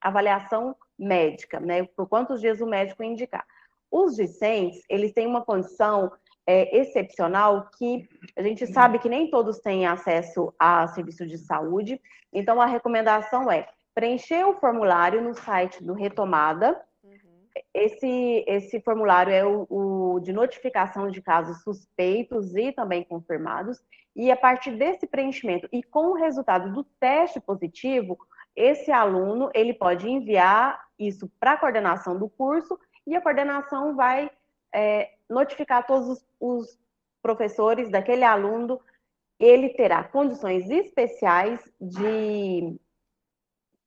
a 0.00 0.08
avaliação 0.08 0.74
médica, 0.98 1.60
né? 1.60 1.84
Por 1.84 2.08
quantos 2.08 2.40
dias 2.40 2.62
o 2.62 2.66
médico 2.66 3.02
indicar. 3.02 3.46
Os 3.90 4.16
discentes, 4.16 4.82
eles 4.88 5.12
têm 5.12 5.26
uma 5.26 5.44
condição 5.44 6.10
é, 6.46 6.76
excepcional 6.78 7.68
que 7.76 8.08
a 8.36 8.42
gente 8.42 8.66
sabe 8.66 8.98
que 8.98 9.08
nem 9.08 9.30
todos 9.30 9.58
têm 9.58 9.86
acesso 9.86 10.52
a 10.58 10.86
serviço 10.88 11.26
de 11.26 11.38
saúde, 11.38 12.00
então 12.32 12.60
a 12.60 12.66
recomendação 12.66 13.50
é 13.50 13.68
preencher 13.94 14.44
o 14.44 14.54
formulário 14.54 15.20
no 15.20 15.34
site 15.34 15.82
do 15.82 15.92
Retomada. 15.92 16.80
Esse, 17.74 18.44
esse 18.46 18.80
formulário 18.80 19.32
é 19.32 19.44
o, 19.44 19.66
o 19.68 20.20
de 20.20 20.32
notificação 20.32 21.10
de 21.10 21.20
casos 21.20 21.62
suspeitos 21.62 22.54
e 22.54 22.72
também 22.72 23.04
confirmados, 23.04 23.80
e 24.14 24.30
a 24.30 24.36
partir 24.36 24.72
desse 24.72 25.06
preenchimento 25.06 25.68
e 25.72 25.82
com 25.82 26.06
o 26.06 26.14
resultado 26.14 26.72
do 26.72 26.84
teste 26.98 27.40
positivo, 27.40 28.18
esse 28.56 28.90
aluno 28.90 29.50
ele 29.54 29.72
pode 29.72 30.08
enviar 30.08 30.80
isso 30.98 31.30
para 31.38 31.52
a 31.52 31.56
coordenação 31.56 32.18
do 32.18 32.28
curso 32.28 32.78
e 33.06 33.14
a 33.14 33.20
coordenação 33.20 33.94
vai 33.94 34.30
é, 34.74 35.10
notificar 35.30 35.86
todos 35.86 36.08
os, 36.08 36.26
os 36.38 36.78
professores 37.22 37.90
daquele 37.90 38.24
aluno. 38.24 38.80
Ele 39.38 39.70
terá 39.70 40.04
condições 40.04 40.68
especiais 40.68 41.60
de, 41.80 42.78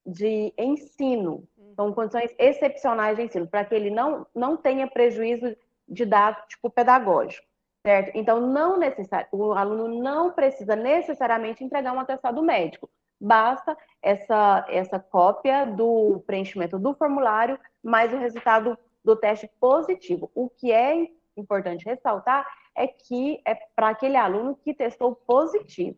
de 0.03 0.53
ensino, 0.57 1.47
então 1.71 1.93
condições 1.93 2.33
excepcionais 2.39 3.17
de 3.17 3.23
ensino, 3.23 3.47
para 3.47 3.63
que 3.63 3.75
ele 3.75 3.91
não, 3.91 4.25
não 4.33 4.57
tenha 4.57 4.87
prejuízo 4.87 5.55
didático 5.87 6.69
pedagógico. 6.71 7.45
Certo? 7.85 8.15
Então, 8.15 8.39
não 8.39 8.77
necessário, 8.77 9.27
o 9.31 9.51
aluno 9.51 10.01
não 10.01 10.31
precisa 10.31 10.73
necessariamente 10.73 11.63
entregar 11.63 11.93
um 11.93 11.99
atestado 11.99 12.41
médico 12.41 12.89
basta 13.23 13.77
essa, 14.01 14.65
essa 14.67 14.99
cópia 14.99 15.65
do 15.65 16.21
preenchimento 16.27 16.77
do 16.77 16.93
formulário, 16.93 17.57
mais 17.81 18.13
o 18.13 18.17
resultado 18.17 18.77
do 19.03 19.15
teste 19.15 19.49
positivo. 19.59 20.29
O 20.35 20.49
que 20.49 20.71
é 20.71 21.07
importante 21.37 21.85
ressaltar 21.85 22.45
é 22.75 22.87
que 22.87 23.41
é 23.45 23.55
para 23.75 23.89
aquele 23.89 24.17
aluno 24.17 24.55
que 24.63 24.73
testou 24.73 25.15
positivo. 25.15 25.97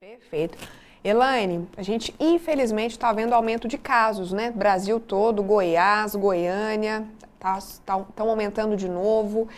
Perfeito. 0.00 0.58
Elaine, 1.02 1.66
a 1.76 1.82
gente 1.82 2.14
infelizmente 2.20 2.92
está 2.92 3.12
vendo 3.12 3.32
aumento 3.32 3.66
de 3.66 3.78
casos, 3.78 4.32
né? 4.32 4.50
Brasil 4.50 5.00
todo, 5.00 5.42
Goiás, 5.42 6.14
Goiânia, 6.14 7.06
estão 7.34 8.04
tá, 8.04 8.12
tá, 8.14 8.22
aumentando 8.22 8.76
de 8.76 8.88
novo. 8.88 9.42
O 9.42 9.48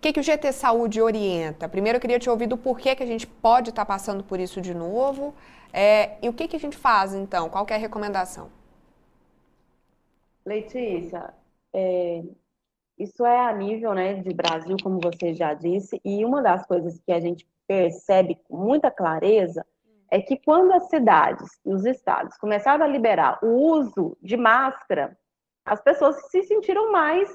que, 0.00 0.12
que 0.12 0.20
o 0.20 0.22
GT 0.22 0.52
Saúde 0.52 1.00
orienta? 1.00 1.68
Primeiro 1.68 1.96
eu 1.96 2.00
queria 2.00 2.18
te 2.18 2.28
ouvir 2.28 2.46
do 2.46 2.56
porquê 2.56 2.94
que 2.94 3.02
a 3.02 3.06
gente 3.06 3.26
pode 3.26 3.70
estar 3.70 3.84
tá 3.84 3.86
passando 3.86 4.22
por 4.22 4.38
isso 4.38 4.60
de 4.60 4.74
novo. 4.74 5.34
É, 5.72 6.16
e 6.22 6.28
o 6.28 6.32
que, 6.32 6.48
que 6.48 6.56
a 6.56 6.60
gente 6.60 6.76
faz, 6.76 7.14
então? 7.14 7.48
Qual 7.48 7.66
é 7.68 7.74
a 7.74 7.78
recomendação? 7.78 8.50
Letícia, 10.44 11.32
é, 11.72 12.22
isso 13.02 13.24
é 13.24 13.48
a 13.48 13.52
nível 13.52 13.94
né, 13.94 14.14
de 14.14 14.32
Brasil, 14.34 14.76
como 14.82 15.00
você 15.00 15.34
já 15.34 15.54
disse, 15.54 16.00
e 16.04 16.24
uma 16.24 16.42
das 16.42 16.66
coisas 16.66 17.00
que 17.00 17.12
a 17.12 17.20
gente 17.20 17.46
percebe 17.66 18.38
com 18.44 18.56
muita 18.56 18.90
clareza 18.90 19.64
é 20.10 20.20
que 20.20 20.36
quando 20.36 20.72
as 20.72 20.88
cidades 20.88 21.60
e 21.64 21.72
os 21.72 21.84
estados 21.84 22.36
começaram 22.36 22.84
a 22.84 22.88
liberar 22.88 23.38
o 23.42 23.48
uso 23.48 24.16
de 24.20 24.36
máscara, 24.36 25.16
as 25.64 25.80
pessoas 25.80 26.16
se 26.30 26.42
sentiram 26.42 26.90
mais 26.90 27.28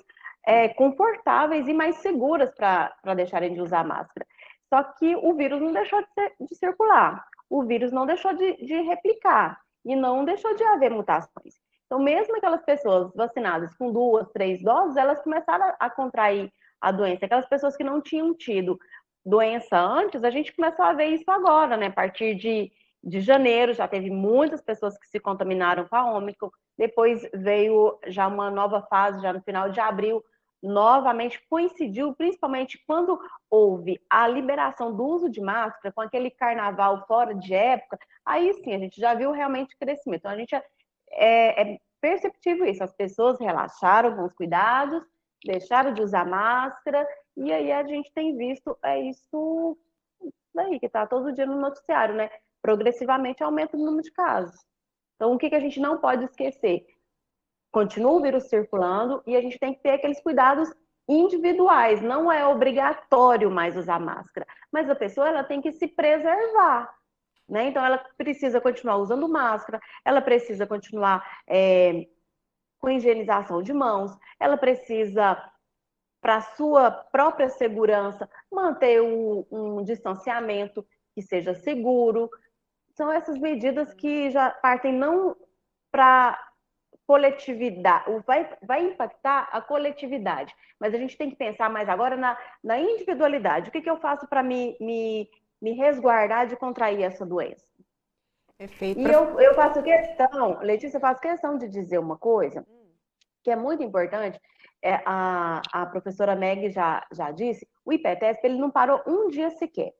é, 0.45 0.69
confortáveis 0.69 1.67
e 1.67 1.73
mais 1.73 1.97
seguras 1.97 2.53
para 2.53 3.13
deixarem 3.15 3.53
de 3.53 3.61
usar 3.61 3.85
máscara. 3.85 4.27
Só 4.67 4.83
que 4.83 5.15
o 5.15 5.33
vírus 5.35 5.61
não 5.61 5.71
deixou 5.71 6.01
de, 6.01 6.13
ser, 6.13 6.33
de 6.39 6.55
circular 6.55 7.25
o 7.49 7.63
vírus 7.63 7.91
não 7.91 8.05
deixou 8.05 8.33
de, 8.33 8.53
de 8.65 8.81
replicar 8.81 9.59
e 9.83 9.95
não 9.95 10.25
deixou 10.25 10.55
de 10.55 10.63
haver 10.63 10.91
mutações. 10.91 11.55
Então, 11.85 11.99
mesmo 11.99 12.35
aquelas 12.35 12.63
pessoas 12.63 13.11
vacinadas 13.13 13.73
com 13.75 13.91
duas, 13.91 14.29
três 14.31 14.61
doses, 14.63 14.97
elas 14.97 15.21
começaram 15.21 15.73
a, 15.79 15.89
contrair 15.89 16.51
a 16.81 16.91
doença. 16.91 17.25
Aquelas 17.25 17.47
pessoas 17.47 17.77
que 17.77 17.83
não 17.83 18.01
tinham 18.01 18.33
tido 18.33 18.79
doença 19.25 19.79
antes, 19.79 20.23
a 20.23 20.29
gente 20.29 20.55
começou 20.55 20.85
a 20.85 20.93
ver 20.93 21.07
isso 21.07 21.29
agora, 21.29 21.77
né? 21.77 21.87
A 21.87 21.91
partir 21.91 22.35
de, 22.35 22.71
de 23.03 23.21
janeiro, 23.21 23.73
já 23.73 23.87
teve 23.87 24.09
muitas 24.09 24.61
pessoas 24.61 24.97
que 24.97 25.07
se 25.07 25.19
contaminaram 25.19 25.87
com 25.87 25.95
a 25.95 26.11
Ômicron, 26.11 26.49
depois 26.77 27.27
veio 27.33 27.97
já 28.07 28.27
uma 28.27 28.49
nova 28.51 28.81
fase, 28.83 29.21
já 29.21 29.31
no 29.31 29.41
final 29.41 29.69
de 29.69 29.79
abril, 29.79 30.23
novamente 30.61 31.39
coincidiu, 31.47 32.13
principalmente 32.15 32.81
quando 32.87 33.19
houve 33.49 34.01
a 34.09 34.27
liberação 34.27 34.95
do 34.95 35.05
uso 35.05 35.29
de 35.29 35.39
máscara, 35.39 35.93
com 35.93 36.01
aquele 36.01 36.31
carnaval 36.31 37.05
fora 37.07 37.33
de 37.33 37.53
época, 37.53 37.99
aí 38.25 38.51
sim 38.55 38.73
a 38.73 38.79
gente 38.79 38.99
já 38.99 39.13
viu 39.13 39.31
realmente 39.31 39.77
crescimento. 39.77 40.21
Então, 40.21 40.31
a 40.31 40.37
gente 40.37 40.55
é, 41.11 41.61
é, 41.61 41.79
perceptível 42.01 42.65
isso, 42.65 42.83
as 42.83 42.93
pessoas 42.93 43.39
relaxaram 43.39 44.15
com 44.15 44.23
os 44.23 44.33
cuidados, 44.33 45.03
deixaram 45.43 45.93
de 45.93 46.01
usar 46.01 46.25
máscara, 46.25 47.07
e 47.37 47.51
aí 47.51 47.71
a 47.71 47.83
gente 47.83 48.11
tem 48.13 48.35
visto 48.35 48.77
é 48.83 48.99
isso 49.01 49.77
daí, 50.53 50.79
que 50.79 50.85
está 50.85 51.05
todo 51.05 51.33
dia 51.33 51.45
no 51.45 51.59
noticiário, 51.59 52.15
né? 52.15 52.29
Progressivamente 52.61 53.43
aumenta 53.43 53.77
o 53.77 53.79
número 53.79 54.03
de 54.03 54.11
casos. 54.11 54.55
Então, 55.15 55.33
o 55.33 55.37
que, 55.37 55.49
que 55.49 55.55
a 55.55 55.59
gente 55.59 55.79
não 55.79 55.97
pode 55.97 56.25
esquecer? 56.25 56.85
Continua 57.71 58.13
o 58.13 58.21
vírus 58.21 58.45
circulando 58.45 59.21
e 59.27 59.35
a 59.35 59.41
gente 59.41 59.59
tem 59.59 59.73
que 59.73 59.81
ter 59.81 59.91
aqueles 59.91 60.21
cuidados 60.21 60.73
individuais. 61.07 62.01
Não 62.01 62.31
é 62.31 62.45
obrigatório 62.47 63.51
mais 63.51 63.77
usar 63.77 63.99
máscara, 63.99 64.47
mas 64.71 64.89
a 64.89 64.95
pessoa 64.95 65.27
ela 65.27 65.43
tem 65.43 65.61
que 65.61 65.71
se 65.71 65.87
preservar. 65.87 66.93
Né? 67.47 67.67
Então, 67.67 67.85
ela 67.85 67.97
precisa 68.17 68.59
continuar 68.59 68.97
usando 68.97 69.29
máscara, 69.29 69.79
ela 70.03 70.21
precisa 70.21 70.65
continuar 70.65 71.23
é, 71.47 72.07
com 72.79 72.89
higienização 72.89 73.61
de 73.61 73.73
mãos, 73.73 74.11
ela 74.39 74.57
precisa, 74.57 75.41
para 76.21 76.41
sua 76.41 76.89
própria 76.89 77.49
segurança, 77.49 78.29
manter 78.51 79.01
um, 79.01 79.45
um 79.51 79.83
distanciamento 79.83 80.85
que 81.13 81.21
seja 81.21 81.53
seguro. 81.53 82.29
São 82.95 83.11
essas 83.11 83.37
medidas 83.37 83.93
que 83.93 84.31
já 84.31 84.49
partem 84.49 84.91
não 84.91 85.35
para 85.91 86.37
coletividade, 87.07 88.23
vai, 88.25 88.49
vai 88.63 88.83
impactar 88.83 89.47
a 89.51 89.61
coletividade, 89.61 90.53
mas 90.79 90.93
a 90.93 90.97
gente 90.97 91.15
tem 91.17 91.29
que 91.29 91.35
pensar 91.35 91.69
mais 91.69 91.87
agora 91.87 92.17
na, 92.17 92.37
na 92.63 92.79
individualidade. 92.79 93.69
O 93.69 93.71
que, 93.71 93.81
que 93.81 93.89
eu 93.89 93.97
faço 93.97 94.27
para 94.27 94.41
me, 94.41 94.75
me, 94.79 95.29
me 95.61 95.73
resguardar 95.73 96.47
de 96.47 96.55
contrair 96.55 97.03
essa 97.03 97.25
doença? 97.25 97.65
Perfeito. 98.57 98.99
E 98.99 99.03
eu, 99.03 99.39
eu 99.39 99.53
faço 99.53 99.83
questão, 99.83 100.59
Letícia, 100.61 100.97
eu 100.97 101.01
faço 101.01 101.21
questão 101.21 101.57
de 101.57 101.67
dizer 101.67 101.97
uma 101.97 102.17
coisa 102.17 102.65
que 103.43 103.51
é 103.51 103.55
muito 103.55 103.83
importante. 103.83 104.39
É, 104.81 105.01
a, 105.05 105.61
a 105.71 105.85
professora 105.85 106.35
Meg 106.35 106.69
já, 106.69 107.05
já 107.11 107.31
disse, 107.31 107.67
o 107.85 107.93
IPTESP 107.93 108.45
ele 108.45 108.57
não 108.57 108.71
parou 108.71 109.01
um 109.05 109.27
dia 109.27 109.51
sequer. 109.51 109.93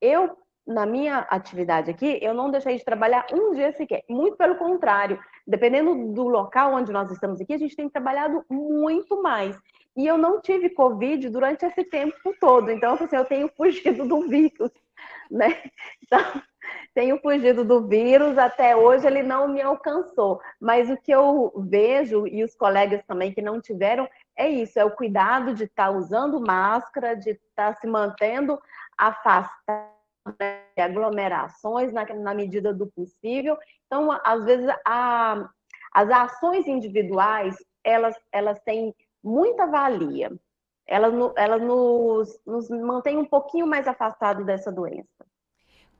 Eu, 0.00 0.36
na 0.66 0.86
minha 0.86 1.18
atividade 1.30 1.90
aqui, 1.90 2.18
eu 2.22 2.32
não 2.32 2.50
deixei 2.50 2.76
de 2.76 2.84
trabalhar 2.84 3.26
um 3.32 3.52
dia 3.52 3.72
sequer. 3.72 4.02
Muito 4.08 4.36
pelo 4.36 4.56
contrário, 4.56 5.20
dependendo 5.46 6.12
do 6.12 6.26
local 6.26 6.74
onde 6.74 6.92
nós 6.92 7.10
estamos 7.10 7.40
aqui, 7.40 7.52
a 7.52 7.58
gente 7.58 7.76
tem 7.76 7.88
trabalhado 7.88 8.44
muito 8.50 9.22
mais. 9.22 9.56
E 9.96 10.06
eu 10.06 10.18
não 10.18 10.40
tive 10.40 10.68
Covid 10.68 11.28
durante 11.30 11.64
esse 11.64 11.82
tempo 11.84 12.34
todo. 12.38 12.70
Então, 12.70 12.94
assim, 12.94 13.16
eu 13.16 13.24
tenho 13.24 13.48
fugido 13.56 14.06
do 14.06 14.28
vírus, 14.28 14.70
né? 15.30 15.62
Então, 16.02 16.20
tenho 16.94 17.18
fugido 17.20 17.64
do 17.64 17.86
vírus, 17.86 18.36
até 18.36 18.76
hoje 18.76 19.06
ele 19.06 19.22
não 19.22 19.48
me 19.48 19.62
alcançou. 19.62 20.40
Mas 20.60 20.90
o 20.90 20.96
que 20.98 21.12
eu 21.12 21.50
vejo, 21.56 22.26
e 22.26 22.44
os 22.44 22.54
colegas 22.54 23.02
também 23.06 23.32
que 23.32 23.40
não 23.40 23.60
tiveram, 23.60 24.06
é 24.36 24.48
isso: 24.48 24.78
é 24.78 24.84
o 24.84 24.94
cuidado 24.94 25.54
de 25.54 25.64
estar 25.64 25.86
tá 25.86 25.90
usando 25.90 26.44
máscara, 26.46 27.16
de 27.16 27.30
estar 27.30 27.72
tá 27.72 27.80
se 27.80 27.86
mantendo 27.86 28.60
afastado 28.98 29.96
de 30.76 30.82
aglomerações 30.82 31.92
na, 31.92 32.04
na, 32.04 32.34
medida 32.34 32.74
do 32.74 32.86
possível. 32.88 33.56
Então, 33.86 34.10
às 34.24 34.44
vezes, 34.44 34.66
a, 34.84 35.48
as 35.92 36.10
ações 36.10 36.66
individuais, 36.66 37.56
elas, 37.84 38.14
elas 38.32 38.60
têm 38.60 38.92
muita 39.22 39.66
valia. 39.66 40.32
Elas, 40.86 41.12
elas 41.36 41.62
nos, 41.62 42.40
nos 42.46 42.68
mantêm 42.70 43.16
um 43.16 43.24
pouquinho 43.24 43.66
mais 43.66 43.88
afastados 43.88 44.46
dessa 44.46 44.70
doença. 44.70 45.26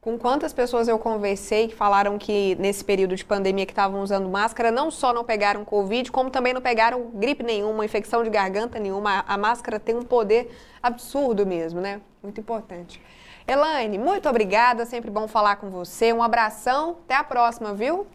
Com 0.01 0.17
quantas 0.17 0.53
pessoas 0.53 0.87
eu 0.87 1.01
conversei 1.01 1.67
que 1.67 1.75
falaram 1.75 2.17
que 2.17 2.55
nesse 2.61 2.85
período 2.85 3.17
de 3.17 3.25
pandemia 3.25 3.67
que 3.67 3.73
estavam 3.73 4.01
usando 4.01 4.29
máscara, 4.29 4.71
não 4.71 4.89
só 4.89 5.13
não 5.13 5.25
pegaram 5.25 5.65
Covid, 5.65 6.13
como 6.13 6.31
também 6.31 6.55
não 6.55 6.61
pegaram 6.61 7.11
gripe 7.11 7.43
nenhuma, 7.43 7.85
infecção 7.85 8.23
de 8.23 8.31
garganta 8.31 8.79
nenhuma. 8.79 9.25
A 9.27 9.37
máscara 9.37 9.81
tem 9.81 9.97
um 9.97 10.03
poder 10.03 10.49
absurdo 10.81 11.45
mesmo, 11.45 11.81
né? 11.81 12.01
Muito 12.23 12.41
importante. 12.41 13.03
Elaine, 13.49 13.99
muito 13.99 14.29
obrigada, 14.29 14.87
sempre 14.87 15.11
bom 15.11 15.27
falar 15.27 15.57
com 15.57 15.71
você. 15.71 16.13
Um 16.13 16.23
abração, 16.23 16.99
até 17.05 17.17
a 17.17 17.25
próxima, 17.25 17.75
viu? 17.75 18.07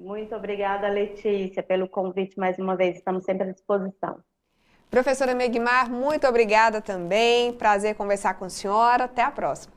Muito 0.00 0.34
obrigada, 0.34 0.88
Letícia, 0.88 1.62
pelo 1.62 1.86
convite 1.86 2.38
mais 2.38 2.58
uma 2.58 2.74
vez. 2.74 2.96
Estamos 2.96 3.22
sempre 3.22 3.50
à 3.50 3.52
disposição. 3.52 4.18
Professora 4.90 5.34
Megmar, 5.34 5.90
muito 5.90 6.26
obrigada 6.26 6.80
também. 6.80 7.52
Prazer 7.52 7.94
conversar 7.94 8.32
com 8.34 8.46
a 8.46 8.48
senhora. 8.48 9.04
Até 9.04 9.22
a 9.22 9.30
próxima. 9.30 9.74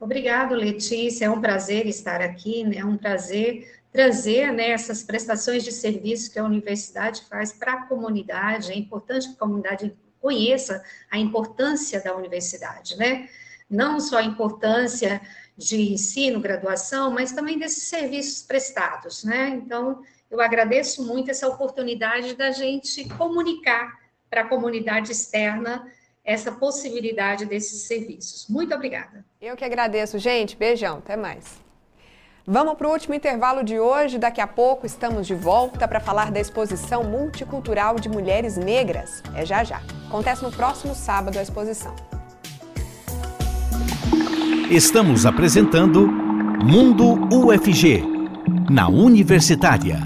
Obrigado, 0.00 0.56
Letícia. 0.56 1.26
É 1.26 1.30
um 1.30 1.40
prazer 1.40 1.86
estar 1.86 2.20
aqui, 2.20 2.64
né? 2.64 2.78
é 2.78 2.84
um 2.84 2.96
prazer 2.96 3.80
trazer 3.92 4.52
né, 4.52 4.70
essas 4.70 5.04
prestações 5.04 5.62
de 5.62 5.70
serviço 5.70 6.32
que 6.32 6.38
a 6.38 6.44
universidade 6.44 7.22
faz 7.28 7.52
para 7.52 7.74
a 7.74 7.86
comunidade. 7.86 8.72
É 8.72 8.76
importante 8.76 9.28
que 9.28 9.34
a 9.34 9.38
comunidade 9.38 9.94
conheça 10.20 10.82
a 11.08 11.16
importância 11.16 12.02
da 12.02 12.12
universidade, 12.16 12.96
né? 12.96 13.28
Não 13.70 14.00
só 14.00 14.18
a 14.18 14.22
importância 14.24 15.20
de 15.56 15.92
ensino, 15.92 16.40
graduação, 16.40 17.10
mas 17.10 17.32
também 17.32 17.58
desses 17.58 17.84
serviços 17.84 18.42
prestados, 18.42 19.24
né? 19.24 19.48
Então, 19.48 20.02
eu 20.30 20.40
agradeço 20.40 21.06
muito 21.06 21.30
essa 21.30 21.46
oportunidade 21.46 22.34
da 22.34 22.50
gente 22.50 23.08
comunicar 23.10 24.00
para 24.30 24.42
a 24.42 24.48
comunidade 24.48 25.12
externa 25.12 25.86
essa 26.24 26.52
possibilidade 26.52 27.44
desses 27.44 27.82
serviços. 27.82 28.46
Muito 28.48 28.74
obrigada. 28.74 29.24
Eu 29.40 29.56
que 29.56 29.64
agradeço, 29.64 30.18
gente. 30.18 30.56
Beijão, 30.56 30.98
até 30.98 31.16
mais. 31.16 31.60
Vamos 32.46 32.74
para 32.74 32.88
o 32.88 32.90
último 32.92 33.14
intervalo 33.14 33.62
de 33.62 33.78
hoje. 33.78 34.18
Daqui 34.18 34.40
a 34.40 34.46
pouco 34.46 34.86
estamos 34.86 35.26
de 35.26 35.34
volta 35.34 35.86
para 35.86 36.00
falar 36.00 36.30
da 36.32 36.40
exposição 36.40 37.04
multicultural 37.04 37.96
de 37.96 38.08
mulheres 38.08 38.56
negras. 38.56 39.22
É 39.34 39.44
já 39.44 39.62
já. 39.62 39.80
Acontece 40.08 40.42
no 40.42 40.50
próximo 40.50 40.94
sábado 40.94 41.38
a 41.38 41.42
exposição. 41.42 41.94
Estamos 44.72 45.26
apresentando 45.26 46.08
Mundo 46.64 47.28
UFG, 47.30 48.02
na 48.70 48.88
Universitária. 48.88 49.98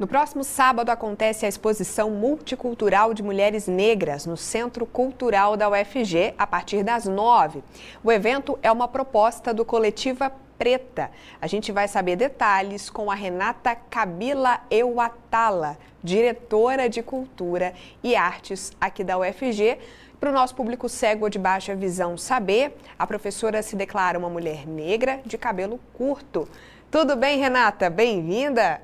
No 0.00 0.08
próximo 0.08 0.42
sábado 0.42 0.90
acontece 0.90 1.46
a 1.46 1.48
exposição 1.48 2.10
multicultural 2.10 3.14
de 3.14 3.22
mulheres 3.22 3.68
negras 3.68 4.26
no 4.26 4.36
Centro 4.36 4.86
Cultural 4.86 5.56
da 5.56 5.70
UFG, 5.70 6.34
a 6.36 6.44
partir 6.48 6.82
das 6.82 7.04
nove. 7.04 7.62
O 8.02 8.10
evento 8.10 8.58
é 8.60 8.72
uma 8.72 8.88
proposta 8.88 9.54
do 9.54 9.64
Coletiva 9.64 10.32
Preta. 10.58 11.12
A 11.40 11.46
gente 11.46 11.70
vai 11.70 11.86
saber 11.86 12.16
detalhes 12.16 12.90
com 12.90 13.08
a 13.08 13.14
Renata 13.14 13.76
Kabila 13.88 14.62
Euatala, 14.68 15.78
diretora 16.02 16.88
de 16.88 17.04
Cultura 17.04 17.72
e 18.02 18.16
Artes 18.16 18.72
aqui 18.80 19.04
da 19.04 19.16
UFG. 19.16 19.78
Para 20.18 20.30
o 20.30 20.32
nosso 20.32 20.54
público 20.54 20.88
cego 20.88 21.24
ou 21.24 21.30
de 21.30 21.38
baixa 21.38 21.76
visão 21.76 22.16
saber, 22.16 22.74
a 22.98 23.06
professora 23.06 23.62
se 23.62 23.76
declara 23.76 24.18
uma 24.18 24.30
mulher 24.30 24.66
negra 24.66 25.20
de 25.26 25.36
cabelo 25.36 25.78
curto. 25.92 26.48
Tudo 26.90 27.16
bem, 27.16 27.38
Renata? 27.38 27.90
Bem-vinda! 27.90 28.80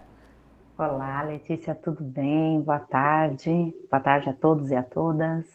Olá, 0.76 1.22
Letícia, 1.22 1.74
tudo 1.74 2.04
bem? 2.04 2.60
Boa 2.60 2.80
tarde. 2.80 3.74
Boa 3.90 4.02
tarde 4.02 4.28
a 4.28 4.34
todos 4.34 4.70
e 4.70 4.74
a 4.74 4.82
todas. 4.82 5.46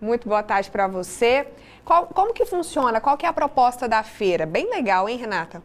Muito 0.00 0.28
boa 0.28 0.44
tarde 0.44 0.70
para 0.70 0.86
você. 0.86 1.48
Qual, 1.84 2.06
como 2.06 2.32
que 2.32 2.44
funciona? 2.44 3.00
Qual 3.00 3.16
que 3.16 3.26
é 3.26 3.28
a 3.28 3.32
proposta 3.32 3.88
da 3.88 4.04
feira? 4.04 4.46
Bem 4.46 4.70
legal, 4.70 5.08
hein, 5.08 5.18
Renata? 5.18 5.60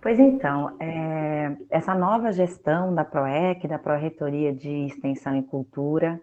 Pois 0.00 0.18
então, 0.20 0.76
é, 0.78 1.56
essa 1.68 1.94
nova 1.94 2.30
gestão 2.30 2.94
da 2.94 3.04
PROEC, 3.04 3.66
da 3.66 3.78
Pró-Reitoria 3.78 4.54
de 4.54 4.86
Extensão 4.86 5.36
e 5.36 5.42
Cultura, 5.42 6.20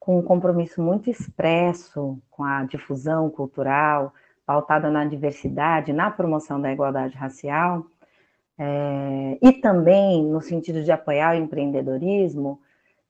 com 0.00 0.18
um 0.18 0.22
compromisso 0.22 0.82
muito 0.82 1.10
expresso 1.10 2.18
com 2.30 2.42
a 2.42 2.64
difusão 2.64 3.28
cultural, 3.28 4.14
pautada 4.46 4.90
na 4.90 5.04
diversidade, 5.04 5.92
na 5.92 6.10
promoção 6.10 6.58
da 6.58 6.72
igualdade 6.72 7.14
racial, 7.16 7.86
é, 8.58 9.38
e 9.40 9.52
também 9.52 10.24
no 10.24 10.40
sentido 10.40 10.82
de 10.82 10.90
apoiar 10.90 11.34
o 11.34 11.38
empreendedorismo, 11.38 12.60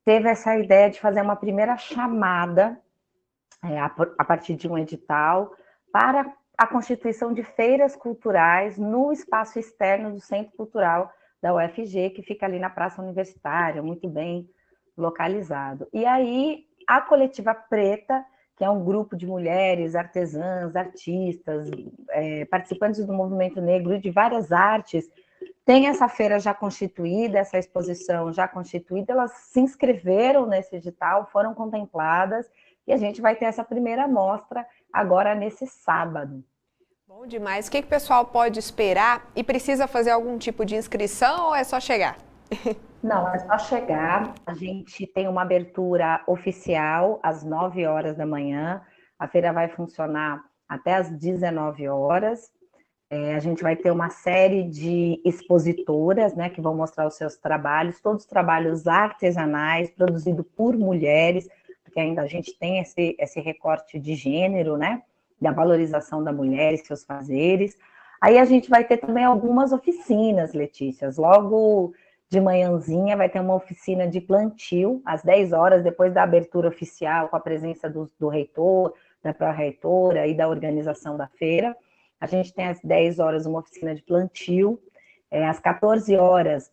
teve 0.05 0.29
essa 0.29 0.59
ideia 0.59 0.91
de 0.91 1.01
fazer 1.01 1.23
uma 1.23 1.37
primeira 1.37 1.77
chamada 1.77 2.79
é, 3.65 3.79
a, 3.79 3.91
a 4.19 4.25
partir 4.25 4.57
de 4.57 4.69
um 4.69 4.77
edital 4.77 5.55
para 5.93 6.33
a 6.59 6.67
constituição 6.67 7.33
de 7.33 7.43
feiras 7.43 7.95
culturais 7.97 8.77
no 8.77 9.13
espaço 9.13 9.59
externo 9.59 10.13
do 10.13 10.21
Centro 10.21 10.53
Cultural 10.57 11.11
da 11.41 11.55
UFG, 11.55 12.11
que 12.11 12.23
fica 12.23 12.47
ali 12.47 12.59
na 12.59 12.69
Praça 12.69 13.01
Universitária, 13.01 13.83
muito 13.83 14.09
bem 14.09 14.49
localizado. 14.97 15.89
E 15.93 16.05
aí 16.05 16.67
a 16.97 17.01
coletiva 17.01 17.55
preta 17.55 18.25
que 18.61 18.65
é 18.65 18.69
um 18.69 18.85
grupo 18.85 19.17
de 19.17 19.27
mulheres, 19.27 19.95
artesãs, 19.95 20.77
artistas, 20.77 21.71
é, 22.11 22.45
participantes 22.45 23.07
do 23.07 23.13
movimento 23.15 23.59
negro 23.59 23.95
e 23.95 23.99
de 23.99 24.11
várias 24.11 24.53
artes, 24.53 25.09
tem 25.65 25.87
essa 25.87 26.07
feira 26.11 26.39
já 26.39 26.53
constituída, 26.53 27.39
essa 27.39 27.57
exposição 27.57 28.31
já 28.31 28.47
constituída, 28.47 29.15
elas 29.15 29.33
se 29.33 29.61
inscreveram 29.61 30.45
nesse 30.45 30.77
edital, 30.77 31.27
foram 31.33 31.55
contempladas, 31.55 32.51
e 32.87 32.93
a 32.93 32.99
gente 32.99 33.23
vai 33.23 33.35
ter 33.35 33.47
essa 33.47 33.65
primeira 33.65 34.07
mostra 34.07 34.67
agora 34.93 35.35
nesse 35.35 35.67
sábado. 35.67 36.45
Bom 37.09 37.27
demais. 37.27 37.67
O 37.67 37.71
que, 37.71 37.81
que 37.81 37.87
o 37.87 37.91
pessoal 37.91 38.27
pode 38.27 38.59
esperar 38.59 39.27
e 39.35 39.43
precisa 39.43 39.87
fazer 39.87 40.11
algum 40.11 40.37
tipo 40.37 40.67
de 40.67 40.77
inscrição 40.77 41.47
ou 41.47 41.55
é 41.55 41.65
só 41.65 41.81
chegar? 41.81 42.19
Não, 43.03 43.33
é 43.33 43.39
só 43.39 43.59
chegar. 43.59 44.35
A 44.45 44.55
gente 44.55 45.07
tem 45.07 45.27
uma 45.27 45.43
abertura 45.43 46.23
oficial 46.27 47.19
às 47.23 47.43
9 47.43 47.87
horas 47.87 48.17
da 48.17 48.27
manhã. 48.27 48.83
A 49.19 49.27
feira 49.27 49.53
vai 49.53 49.69
funcionar 49.69 50.45
até 50.69 50.95
às 50.95 51.11
19 51.11 51.89
horas. 51.89 52.51
É, 53.09 53.35
a 53.35 53.41
gente 53.41 53.63
vai 53.63 53.75
ter 53.75 53.91
uma 53.91 54.09
série 54.11 54.63
de 54.63 55.21
expositoras, 55.25 56.35
né, 56.37 56.49
que 56.49 56.61
vão 56.61 56.77
mostrar 56.77 57.09
os 57.09 57.17
seus 57.17 57.37
trabalhos, 57.37 58.01
todos 58.01 58.25
trabalhos 58.25 58.87
artesanais, 58.87 59.91
produzidos 59.91 60.47
por 60.57 60.77
mulheres, 60.77 61.49
porque 61.83 61.99
ainda 61.99 62.23
a 62.23 62.27
gente 62.27 62.57
tem 62.57 62.79
esse, 62.79 63.17
esse 63.19 63.41
recorte 63.41 63.99
de 63.99 64.15
gênero, 64.15 64.77
né, 64.77 65.03
da 65.41 65.51
valorização 65.51 66.23
da 66.23 66.33
mulher 66.33 66.73
e 66.73 66.79
seus 66.79 67.03
fazeres. 67.03 67.77
Aí 68.21 68.39
a 68.39 68.45
gente 68.45 68.71
vai 68.71 68.85
ter 68.85 68.99
também 68.99 69.25
algumas 69.25 69.73
oficinas, 69.73 70.53
Letícias. 70.53 71.17
Logo 71.17 71.93
de 72.31 72.41
manhãzinha 72.41 73.17
vai 73.17 73.29
ter 73.29 73.41
uma 73.41 73.57
oficina 73.57 74.07
de 74.07 74.21
plantio, 74.21 75.03
às 75.05 75.23
10 75.23 75.53
horas, 75.53 75.83
depois 75.83 76.15
da 76.15 76.23
abertura 76.23 76.69
oficial, 76.69 77.29
com 77.29 77.35
a 77.35 77.41
presença 77.41 77.91
do, 77.91 78.09
do 78.21 78.29
reitor, 78.29 78.95
da 79.21 79.35
pró-reitora 79.35 80.29
e 80.29 80.35
da 80.35 80.49
organização 80.49 81.17
da 81.17 81.27
feira. 81.27 81.77
A 82.21 82.27
gente 82.27 82.55
tem 82.55 82.69
às 82.69 82.81
10 82.83 83.19
horas 83.19 83.47
uma 83.47 83.59
oficina 83.59 83.95
de 83.97 84.03
plantio, 84.03 84.81
é, 85.29 85.45
às 85.45 85.59
14 85.59 86.17
horas, 86.17 86.71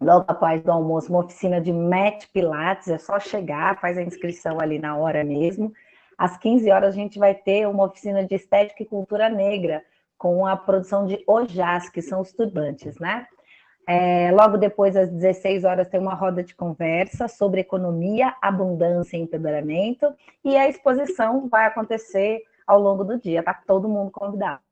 logo 0.00 0.24
após 0.26 0.62
do 0.62 0.72
almoço, 0.72 1.10
uma 1.10 1.20
oficina 1.20 1.60
de 1.60 1.72
Met 1.72 2.26
Pilates, 2.32 2.88
é 2.88 2.96
só 2.96 3.20
chegar, 3.20 3.78
faz 3.78 3.98
a 3.98 4.02
inscrição 4.02 4.58
ali 4.58 4.78
na 4.78 4.96
hora 4.96 5.22
mesmo. 5.22 5.70
Às 6.16 6.38
15 6.38 6.70
horas 6.70 6.94
a 6.94 6.96
gente 6.96 7.18
vai 7.18 7.34
ter 7.34 7.68
uma 7.68 7.84
oficina 7.84 8.24
de 8.24 8.34
estética 8.34 8.82
e 8.82 8.86
cultura 8.86 9.28
negra, 9.28 9.84
com 10.16 10.46
a 10.46 10.56
produção 10.56 11.06
de 11.06 11.22
ojás, 11.26 11.90
que 11.90 12.00
são 12.00 12.22
os 12.22 12.32
turbantes, 12.32 12.98
né? 12.98 13.26
É, 13.90 14.30
logo 14.32 14.58
depois, 14.58 14.94
às 14.94 15.08
16 15.08 15.64
horas, 15.64 15.88
tem 15.88 15.98
uma 15.98 16.12
roda 16.12 16.44
de 16.44 16.54
conversa 16.54 17.26
sobre 17.26 17.62
economia, 17.62 18.34
abundância 18.42 19.16
e 19.16 19.20
empoderamento, 19.22 20.12
e 20.44 20.54
a 20.58 20.68
exposição 20.68 21.48
vai 21.48 21.64
acontecer 21.64 22.42
ao 22.66 22.78
longo 22.78 23.02
do 23.02 23.18
dia, 23.18 23.42
tá 23.42 23.58
todo 23.66 23.88
mundo 23.88 24.10
convidado. 24.10 24.62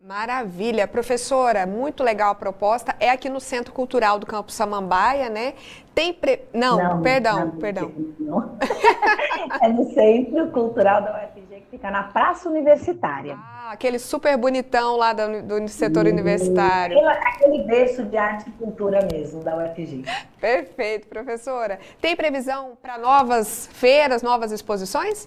Maravilha, 0.00 0.86
professora, 0.86 1.66
muito 1.66 2.04
legal 2.04 2.30
a 2.30 2.34
proposta. 2.34 2.94
É 3.00 3.10
aqui 3.10 3.28
no 3.28 3.40
Centro 3.40 3.72
Cultural 3.72 4.20
do 4.20 4.26
Campo 4.26 4.52
Samambaia, 4.52 5.28
né? 5.28 5.54
Tem 5.92 6.12
pre... 6.12 6.44
não, 6.54 6.76
não, 6.76 7.02
perdão, 7.02 7.46
não, 7.46 7.56
perdão. 7.56 7.92
Não. 8.20 8.56
é 9.60 9.68
no 9.68 9.84
Centro 9.92 10.48
Cultural 10.52 11.02
da 11.02 11.24
UFG 11.24 11.41
fica 11.72 11.90
na 11.90 12.02
Praça 12.02 12.50
Universitária. 12.50 13.34
Ah, 13.38 13.70
aquele 13.72 13.98
super 13.98 14.36
bonitão 14.36 14.94
lá 14.94 15.14
do, 15.14 15.42
do 15.42 15.68
setor 15.68 16.04
universitário. 16.04 16.98
Aquele 17.08 17.62
berço 17.62 18.04
de 18.04 18.14
arte 18.14 18.50
e 18.50 18.52
cultura 18.52 18.98
mesmo 19.10 19.42
da 19.42 19.56
UFG. 19.56 20.04
Perfeito, 20.38 21.08
professora. 21.08 21.78
Tem 21.98 22.14
previsão 22.14 22.76
para 22.82 22.98
novas 22.98 23.70
feiras, 23.72 24.22
novas 24.22 24.52
exposições? 24.52 25.26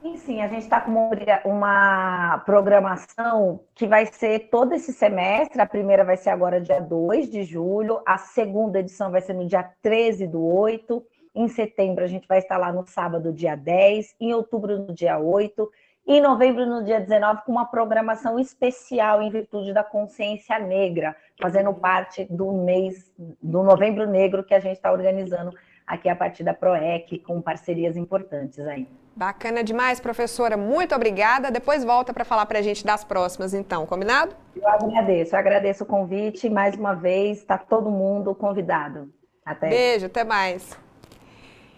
Sim, 0.00 0.16
sim, 0.16 0.40
a 0.40 0.48
gente 0.48 0.62
está 0.62 0.80
com 0.80 0.90
uma, 0.92 1.40
uma, 1.44 2.38
programação 2.46 3.60
que 3.74 3.86
vai 3.86 4.06
ser 4.06 4.48
todo 4.50 4.72
esse 4.72 4.94
semestre. 4.94 5.60
A 5.60 5.66
primeira 5.66 6.06
vai 6.06 6.16
ser 6.16 6.30
agora 6.30 6.58
dia 6.58 6.80
2 6.80 7.28
de 7.28 7.44
julho, 7.44 8.00
a 8.06 8.16
segunda 8.16 8.80
edição 8.80 9.10
vai 9.10 9.20
ser 9.20 9.34
no 9.34 9.46
dia 9.46 9.70
13 9.82 10.26
do 10.26 10.42
8. 10.42 11.04
Em 11.34 11.48
setembro, 11.48 12.04
a 12.04 12.06
gente 12.06 12.28
vai 12.28 12.38
estar 12.38 12.58
lá 12.58 12.70
no 12.72 12.86
sábado, 12.86 13.32
dia 13.32 13.56
10, 13.56 14.16
em 14.20 14.34
outubro, 14.34 14.78
no 14.78 14.92
dia 14.92 15.18
8, 15.18 15.70
e 16.06 16.16
em 16.16 16.20
novembro, 16.20 16.66
no 16.66 16.84
dia 16.84 17.00
19, 17.00 17.42
com 17.46 17.52
uma 17.52 17.64
programação 17.64 18.38
especial 18.38 19.22
em 19.22 19.30
virtude 19.30 19.72
da 19.72 19.84
consciência 19.84 20.58
negra, 20.58 21.14
fazendo 21.40 21.72
parte 21.72 22.26
do 22.28 22.52
mês 22.52 23.10
do 23.40 23.62
Novembro 23.62 24.06
Negro 24.06 24.42
que 24.42 24.54
a 24.54 24.60
gente 24.60 24.76
está 24.76 24.90
organizando 24.90 25.52
aqui 25.86 26.08
a 26.08 26.16
partir 26.16 26.42
da 26.42 26.54
PROEC, 26.54 27.18
com 27.20 27.40
parcerias 27.40 27.96
importantes 27.96 28.58
aí. 28.60 28.88
Bacana 29.14 29.62
demais, 29.62 30.00
professora. 30.00 30.56
Muito 30.56 30.94
obrigada. 30.94 31.50
Depois 31.50 31.84
volta 31.84 32.12
para 32.14 32.24
falar 32.24 32.46
para 32.46 32.58
a 32.58 32.62
gente 32.62 32.84
das 32.84 33.04
próximas, 33.04 33.52
então, 33.52 33.86
combinado? 33.86 34.34
Eu 34.56 34.68
agradeço, 34.68 35.34
eu 35.34 35.38
agradeço 35.38 35.84
o 35.84 35.86
convite. 35.86 36.48
Mais 36.48 36.74
uma 36.76 36.94
vez, 36.94 37.38
está 37.38 37.58
todo 37.58 37.90
mundo 37.90 38.34
convidado. 38.34 39.12
Até. 39.44 39.68
Beijo, 39.68 40.06
até 40.06 40.24
mais. 40.24 40.78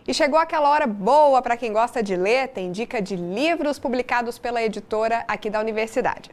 E 0.07 0.13
chegou 0.13 0.39
aquela 0.39 0.69
hora 0.69 0.87
boa 0.87 1.41
para 1.41 1.57
quem 1.57 1.73
gosta 1.73 2.03
de 2.03 2.15
ler, 2.15 2.49
tem 2.49 2.71
dica 2.71 3.01
de 3.01 3.17
livros 3.17 3.79
publicados 3.79 4.39
pela 4.39 4.63
editora 4.63 5.25
aqui 5.27 5.49
da 5.49 5.59
universidade. 5.59 6.31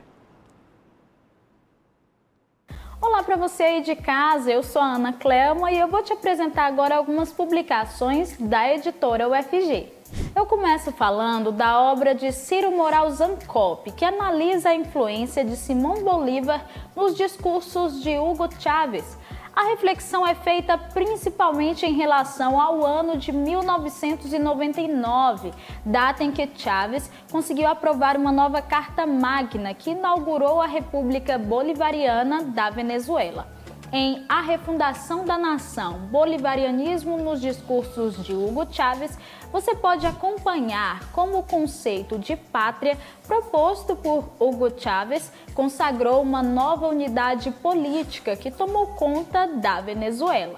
Olá 3.01 3.23
para 3.23 3.37
você 3.37 3.63
aí 3.63 3.81
de 3.81 3.95
casa, 3.95 4.51
eu 4.51 4.61
sou 4.61 4.81
a 4.81 4.95
Ana 4.95 5.13
Clelma 5.13 5.71
e 5.71 5.79
eu 5.79 5.87
vou 5.87 6.03
te 6.03 6.11
apresentar 6.11 6.65
agora 6.65 6.97
algumas 6.97 7.31
publicações 7.31 8.35
da 8.37 8.69
editora 8.73 9.29
UFG. 9.29 9.87
Eu 10.35 10.45
começo 10.45 10.91
falando 10.91 11.49
da 11.49 11.81
obra 11.81 12.13
de 12.13 12.31
Ciro 12.33 12.71
Moral 12.71 13.09
Zancop, 13.09 13.89
que 13.93 14.03
analisa 14.03 14.69
a 14.69 14.75
influência 14.75 15.45
de 15.45 15.55
Simão 15.55 16.03
Bolívar 16.03 16.65
nos 16.93 17.15
discursos 17.15 18.03
de 18.03 18.19
Hugo 18.19 18.49
Chávez. 18.59 19.17
A 19.53 19.65
reflexão 19.65 20.25
é 20.25 20.33
feita 20.33 20.77
principalmente 20.77 21.85
em 21.85 21.93
relação 21.93 22.57
ao 22.59 22.83
ano 22.85 23.17
de 23.17 23.33
1999, 23.33 25.51
data 25.85 26.23
em 26.23 26.31
que 26.31 26.49
Chávez 26.55 27.11
conseguiu 27.29 27.67
aprovar 27.67 28.15
uma 28.15 28.31
nova 28.31 28.61
Carta 28.61 29.05
Magna 29.05 29.73
que 29.73 29.91
inaugurou 29.91 30.61
a 30.61 30.67
República 30.67 31.37
Bolivariana 31.37 32.45
da 32.45 32.69
Venezuela. 32.69 33.45
Em 33.91 34.23
A 34.29 34.39
Refundação 34.39 35.25
da 35.25 35.37
Nação, 35.37 35.99
Bolivarianismo 36.09 37.17
nos 37.17 37.41
Discursos 37.41 38.23
de 38.23 38.33
Hugo 38.33 38.65
Chávez, 38.71 39.19
você 39.51 39.75
pode 39.75 40.05
acompanhar 40.07 41.11
como 41.11 41.39
o 41.39 41.43
conceito 41.43 42.17
de 42.17 42.35
pátria 42.35 42.97
proposto 43.27 43.95
por 43.95 44.29
Hugo 44.39 44.71
Chávez 44.77 45.31
consagrou 45.53 46.21
uma 46.21 46.41
nova 46.41 46.87
unidade 46.87 47.51
política 47.51 48.35
que 48.35 48.49
tomou 48.49 48.87
conta 48.87 49.47
da 49.47 49.81
Venezuela. 49.81 50.57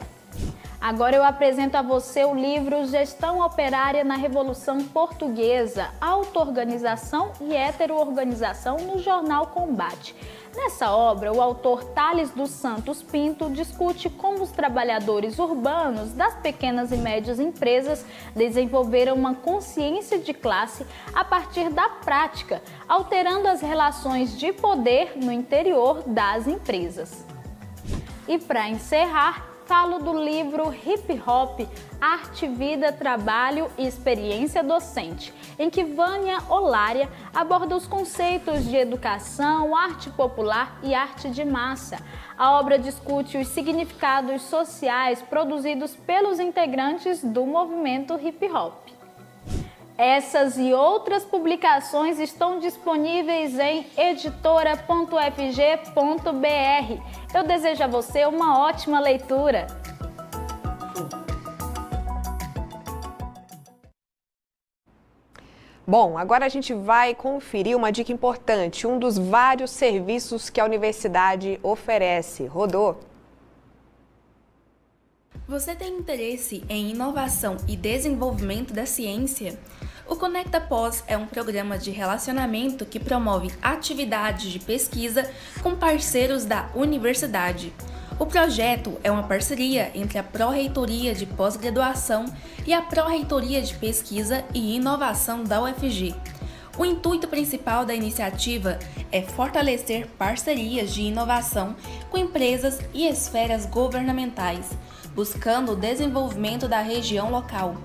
Agora 0.84 1.16
eu 1.16 1.24
apresento 1.24 1.78
a 1.78 1.82
você 1.82 2.26
o 2.26 2.36
livro 2.36 2.86
Gestão 2.88 3.40
Operária 3.40 4.04
na 4.04 4.18
Revolução 4.18 4.84
Portuguesa, 4.84 5.90
Auto-Organização 6.02 7.32
e 7.40 7.56
Heteroorganização 7.56 8.76
no 8.80 9.00
Jornal 9.00 9.48
Combate. 9.48 10.14
Nessa 10.56 10.92
obra, 10.92 11.34
o 11.34 11.42
autor 11.42 11.84
Tales 11.84 12.30
dos 12.30 12.52
Santos 12.52 13.02
Pinto 13.02 13.50
discute 13.50 14.08
como 14.08 14.44
os 14.44 14.52
trabalhadores 14.52 15.40
urbanos 15.40 16.14
das 16.14 16.36
pequenas 16.36 16.92
e 16.92 16.98
médias 16.98 17.40
empresas 17.40 18.06
desenvolveram 18.36 19.16
uma 19.16 19.34
consciência 19.34 20.20
de 20.20 20.32
classe 20.32 20.86
a 21.14 21.26
partir 21.26 21.70
da 21.72 21.90
prática, 21.90 22.62
alterando 22.88 23.48
as 23.48 23.62
relações 23.62 24.38
de 24.38 24.54
poder 24.54 25.14
no 25.16 25.32
interior 25.32 26.04
das 26.06 26.46
empresas. 26.46 27.26
E 28.28 28.38
para 28.38 28.70
encerrar, 28.70 29.53
falo 29.66 30.00
do 30.00 30.14
livro 30.14 30.74
Hip 30.74 31.22
Hop, 31.26 31.68
Arte, 32.00 32.48
Vida, 32.48 32.92
Trabalho 32.92 33.70
e 33.78 33.88
Experiência 33.88 34.64
Docente, 34.64 35.34
em 35.58 35.70
que 35.70 35.84
Vânia 35.84 36.38
Olária 36.50 37.10
aborda 37.34 37.76
os 37.76 37.88
conceitos 37.88 38.66
de 38.66 38.76
educação, 38.76 39.76
arte 39.76 40.10
popular 40.10 40.80
e 40.84 40.94
arte 40.94 41.30
de 41.30 41.46
massa. 41.46 42.00
A 42.38 42.60
obra 42.60 42.78
discute 42.78 43.38
os 43.38 43.48
significados 43.48 44.42
sociais 44.44 45.22
produzidos 45.22 45.96
pelos 45.96 46.40
integrantes 46.40 47.24
do 47.24 47.46
movimento 47.46 48.20
hip 48.20 48.46
hop. 48.52 48.93
Essas 49.98 50.58
e 50.58 50.74
outras 50.74 51.24
publicações 51.24 52.20
estão 52.20 52.60
disponíveis 52.60 53.60
em 53.60 53.86
editora.fg.br. 53.96 54.58
Eu 57.34 57.44
desejo 57.44 57.84
a 57.84 57.88
você 57.88 58.26
uma 58.26 58.60
ótima 58.60 59.00
leitura. 59.00 59.68
Bom, 65.86 66.18
agora 66.18 66.46
a 66.46 66.50
gente 66.50 66.74
vai 66.74 67.14
conferir 67.14 67.78
uma 67.78 67.92
dica 67.92 68.12
importante, 68.12 68.88
um 68.88 68.98
dos 68.98 69.18
vários 69.18 69.70
serviços 69.70 70.50
que 70.50 70.60
a 70.60 70.66
universidade 70.66 71.60
oferece. 71.62 72.48
Rodou. 72.48 73.00
Você 75.46 75.76
tem 75.76 75.98
interesse 75.98 76.64
em 76.70 76.92
inovação 76.92 77.58
e 77.68 77.76
desenvolvimento 77.76 78.74
da 78.74 78.86
ciência? 78.86 79.60
O 80.06 80.18
Conecta 80.18 80.60
Pós 80.60 81.04
é 81.08 81.18
um 81.18 81.26
programa 81.26 81.78
de 81.78 81.90
relacionamento 81.90 82.86
que 82.86 83.00
promove 83.00 83.52
atividades 83.62 84.52
de 84.52 84.60
pesquisa 84.60 85.30
com 85.62 85.76
parceiros 85.76 86.44
da 86.44 86.70
universidade. 86.76 87.74
O 88.20 88.26
projeto 88.26 89.00
é 89.04 89.10
uma 89.10 89.24
parceria 89.24 89.92
entre 89.96 90.20
a 90.20 90.24
Pró-Reitoria 90.24 91.16
de 91.16 91.26
Pós-Graduação 91.26 92.26
e 92.66 92.74
a 92.74 92.82
Pró-Reitoria 92.82 93.62
de 93.62 93.74
Pesquisa 93.76 94.44
e 94.54 94.76
Inovação 94.76 95.44
da 95.44 95.62
UFG. 95.64 96.14
O 96.78 96.86
intuito 96.86 97.28
principal 97.28 97.86
da 97.86 97.94
iniciativa 97.94 98.80
é 99.12 99.22
fortalecer 99.22 100.08
parcerias 100.18 100.94
de 100.94 101.04
inovação 101.04 101.76
com 102.10 102.18
empresas 102.18 102.80
e 102.94 103.08
esferas 103.08 103.66
governamentais, 103.66 104.72
buscando 105.16 105.72
o 105.72 105.76
desenvolvimento 105.76 106.68
da 106.68 106.82
região 106.82 107.32
local. 107.32 107.76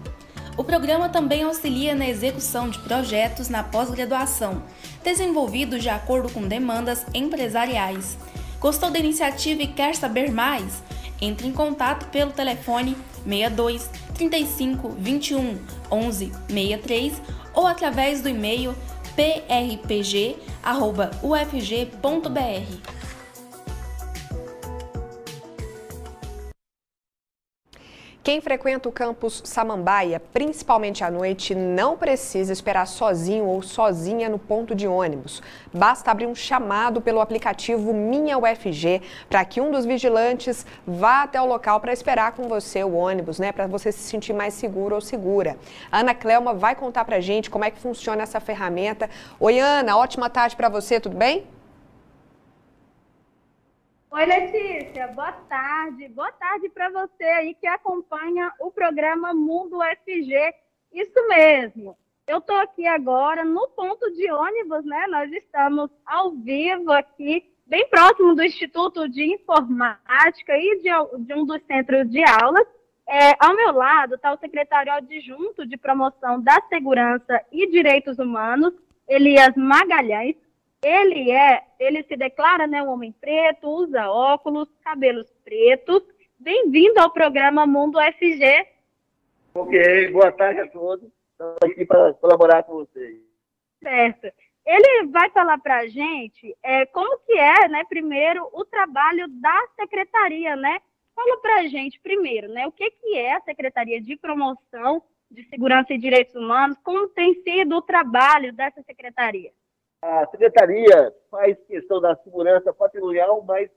O 0.58 0.64
programa 0.64 1.08
também 1.08 1.44
auxilia 1.44 1.94
na 1.94 2.08
execução 2.08 2.68
de 2.68 2.80
projetos 2.80 3.48
na 3.48 3.62
pós-graduação, 3.62 4.60
desenvolvidos 5.04 5.80
de 5.80 5.88
acordo 5.88 6.28
com 6.32 6.48
demandas 6.48 7.06
empresariais. 7.14 8.18
Gostou 8.58 8.90
da 8.90 8.98
iniciativa 8.98 9.62
e 9.62 9.68
quer 9.68 9.94
saber 9.94 10.32
mais? 10.32 10.82
Entre 11.20 11.46
em 11.46 11.52
contato 11.52 12.06
pelo 12.06 12.32
telefone 12.32 12.96
62 13.22 13.88
35 14.14 14.96
21 14.98 15.58
11 15.92 16.32
63 16.48 17.22
ou 17.54 17.64
através 17.64 18.20
do 18.20 18.28
e-mail 18.28 18.74
prpg@ufg.br. 19.14 19.78
Quem 28.22 28.40
frequenta 28.42 28.88
o 28.88 28.92
campus 28.92 29.40
Samambaia, 29.44 30.20
principalmente 30.20 31.02
à 31.02 31.10
noite, 31.10 31.54
não 31.54 31.96
precisa 31.96 32.52
esperar 32.52 32.86
sozinho 32.86 33.46
ou 33.46 33.62
sozinha 33.62 34.28
no 34.28 34.38
ponto 34.38 34.74
de 34.74 34.86
ônibus. 34.86 35.42
Basta 35.72 36.10
abrir 36.10 36.26
um 36.26 36.34
chamado 36.34 37.00
pelo 37.00 37.20
aplicativo 37.20 37.94
Minha 37.94 38.36
UFG 38.36 39.00
para 39.30 39.42
que 39.44 39.60
um 39.60 39.70
dos 39.70 39.86
vigilantes 39.86 40.66
vá 40.86 41.22
até 41.22 41.40
o 41.40 41.46
local 41.46 41.80
para 41.80 41.92
esperar 41.92 42.32
com 42.32 42.48
você 42.48 42.84
o 42.84 42.94
ônibus, 42.94 43.38
né? 43.38 43.50
Para 43.50 43.66
você 43.66 43.90
se 43.90 44.00
sentir 44.00 44.34
mais 44.34 44.52
seguro 44.52 44.96
ou 44.96 45.00
segura. 45.00 45.56
Ana 45.90 46.14
Clelma 46.14 46.52
vai 46.52 46.74
contar 46.74 47.06
para 47.06 47.20
gente 47.20 47.48
como 47.48 47.64
é 47.64 47.70
que 47.70 47.80
funciona 47.80 48.22
essa 48.22 48.40
ferramenta. 48.40 49.08
Oi, 49.40 49.58
Ana, 49.58 49.96
ótima 49.96 50.28
tarde 50.28 50.54
para 50.54 50.68
você, 50.68 51.00
tudo 51.00 51.16
bem? 51.16 51.46
Oi, 54.10 54.24
Letícia, 54.24 55.06
boa 55.08 55.32
tarde. 55.32 56.08
Boa 56.08 56.32
tarde 56.32 56.70
para 56.70 56.88
você 56.88 57.24
aí 57.24 57.54
que 57.54 57.66
acompanha 57.66 58.50
o 58.58 58.70
programa 58.70 59.34
Mundo 59.34 59.80
FG. 59.82 60.54
Isso 60.90 61.28
mesmo. 61.28 61.94
Eu 62.26 62.38
estou 62.38 62.56
aqui 62.56 62.86
agora 62.86 63.44
no 63.44 63.68
ponto 63.68 64.10
de 64.14 64.32
ônibus, 64.32 64.82
né? 64.86 65.06
Nós 65.08 65.30
estamos 65.30 65.90
ao 66.06 66.30
vivo 66.30 66.90
aqui, 66.90 67.52
bem 67.66 67.86
próximo 67.90 68.34
do 68.34 68.42
Instituto 68.42 69.06
de 69.10 69.24
Informática 69.24 70.56
e 70.56 70.80
de, 70.80 71.24
de 71.26 71.34
um 71.34 71.44
dos 71.44 71.62
centros 71.66 72.10
de 72.10 72.24
aulas. 72.24 72.66
É, 73.06 73.34
ao 73.38 73.54
meu 73.54 73.72
lado 73.72 74.14
está 74.14 74.32
o 74.32 74.38
secretário 74.38 74.90
adjunto 74.90 75.66
de 75.66 75.76
promoção 75.76 76.40
da 76.40 76.58
segurança 76.70 77.42
e 77.52 77.70
direitos 77.70 78.18
humanos, 78.18 78.72
Elias 79.06 79.54
Magalhães. 79.54 80.34
Ele 80.82 81.32
é, 81.32 81.64
ele 81.80 82.04
se 82.04 82.16
declara, 82.16 82.66
né, 82.66 82.80
um 82.82 82.90
homem 82.90 83.10
preto, 83.10 83.68
usa 83.68 84.08
óculos, 84.08 84.68
cabelos 84.84 85.28
pretos. 85.44 86.04
Bem-vindo 86.38 87.00
ao 87.00 87.12
programa 87.12 87.66
Mundo 87.66 87.98
FG. 88.00 88.64
Ok, 89.54 90.12
boa 90.12 90.30
tarde 90.30 90.60
a 90.60 90.68
todos. 90.68 91.10
Estamos 91.32 91.56
aqui 91.64 91.84
para 91.84 92.14
colaborar 92.14 92.62
com 92.62 92.74
vocês. 92.74 93.18
Certo. 93.82 94.28
Ele 94.64 95.06
vai 95.08 95.28
falar 95.30 95.58
para 95.58 95.78
a 95.78 95.88
gente 95.88 96.56
é, 96.62 96.86
como 96.86 97.18
que 97.26 97.32
é, 97.32 97.66
né, 97.68 97.82
primeiro, 97.88 98.48
o 98.52 98.64
trabalho 98.64 99.26
da 99.28 99.66
secretaria, 99.74 100.54
né? 100.54 100.80
Fala 101.12 101.40
para 101.40 101.56
a 101.56 101.66
gente 101.66 101.98
primeiro, 101.98 102.46
né, 102.52 102.68
o 102.68 102.72
que, 102.72 102.88
que 102.88 103.16
é 103.16 103.34
a 103.34 103.40
Secretaria 103.40 104.00
de 104.00 104.16
Promoção 104.16 105.02
de 105.28 105.42
Segurança 105.48 105.92
e 105.92 105.98
Direitos 105.98 106.36
Humanos, 106.36 106.78
como 106.84 107.08
tem 107.08 107.34
sido 107.42 107.76
o 107.76 107.82
trabalho 107.82 108.52
dessa 108.52 108.80
secretaria? 108.82 109.50
A 110.02 110.26
secretaria 110.28 111.14
faz 111.30 111.58
questão 111.66 112.00
da 112.00 112.16
segurança 112.16 112.72
patrimonial, 112.72 113.42
mas 113.42 113.70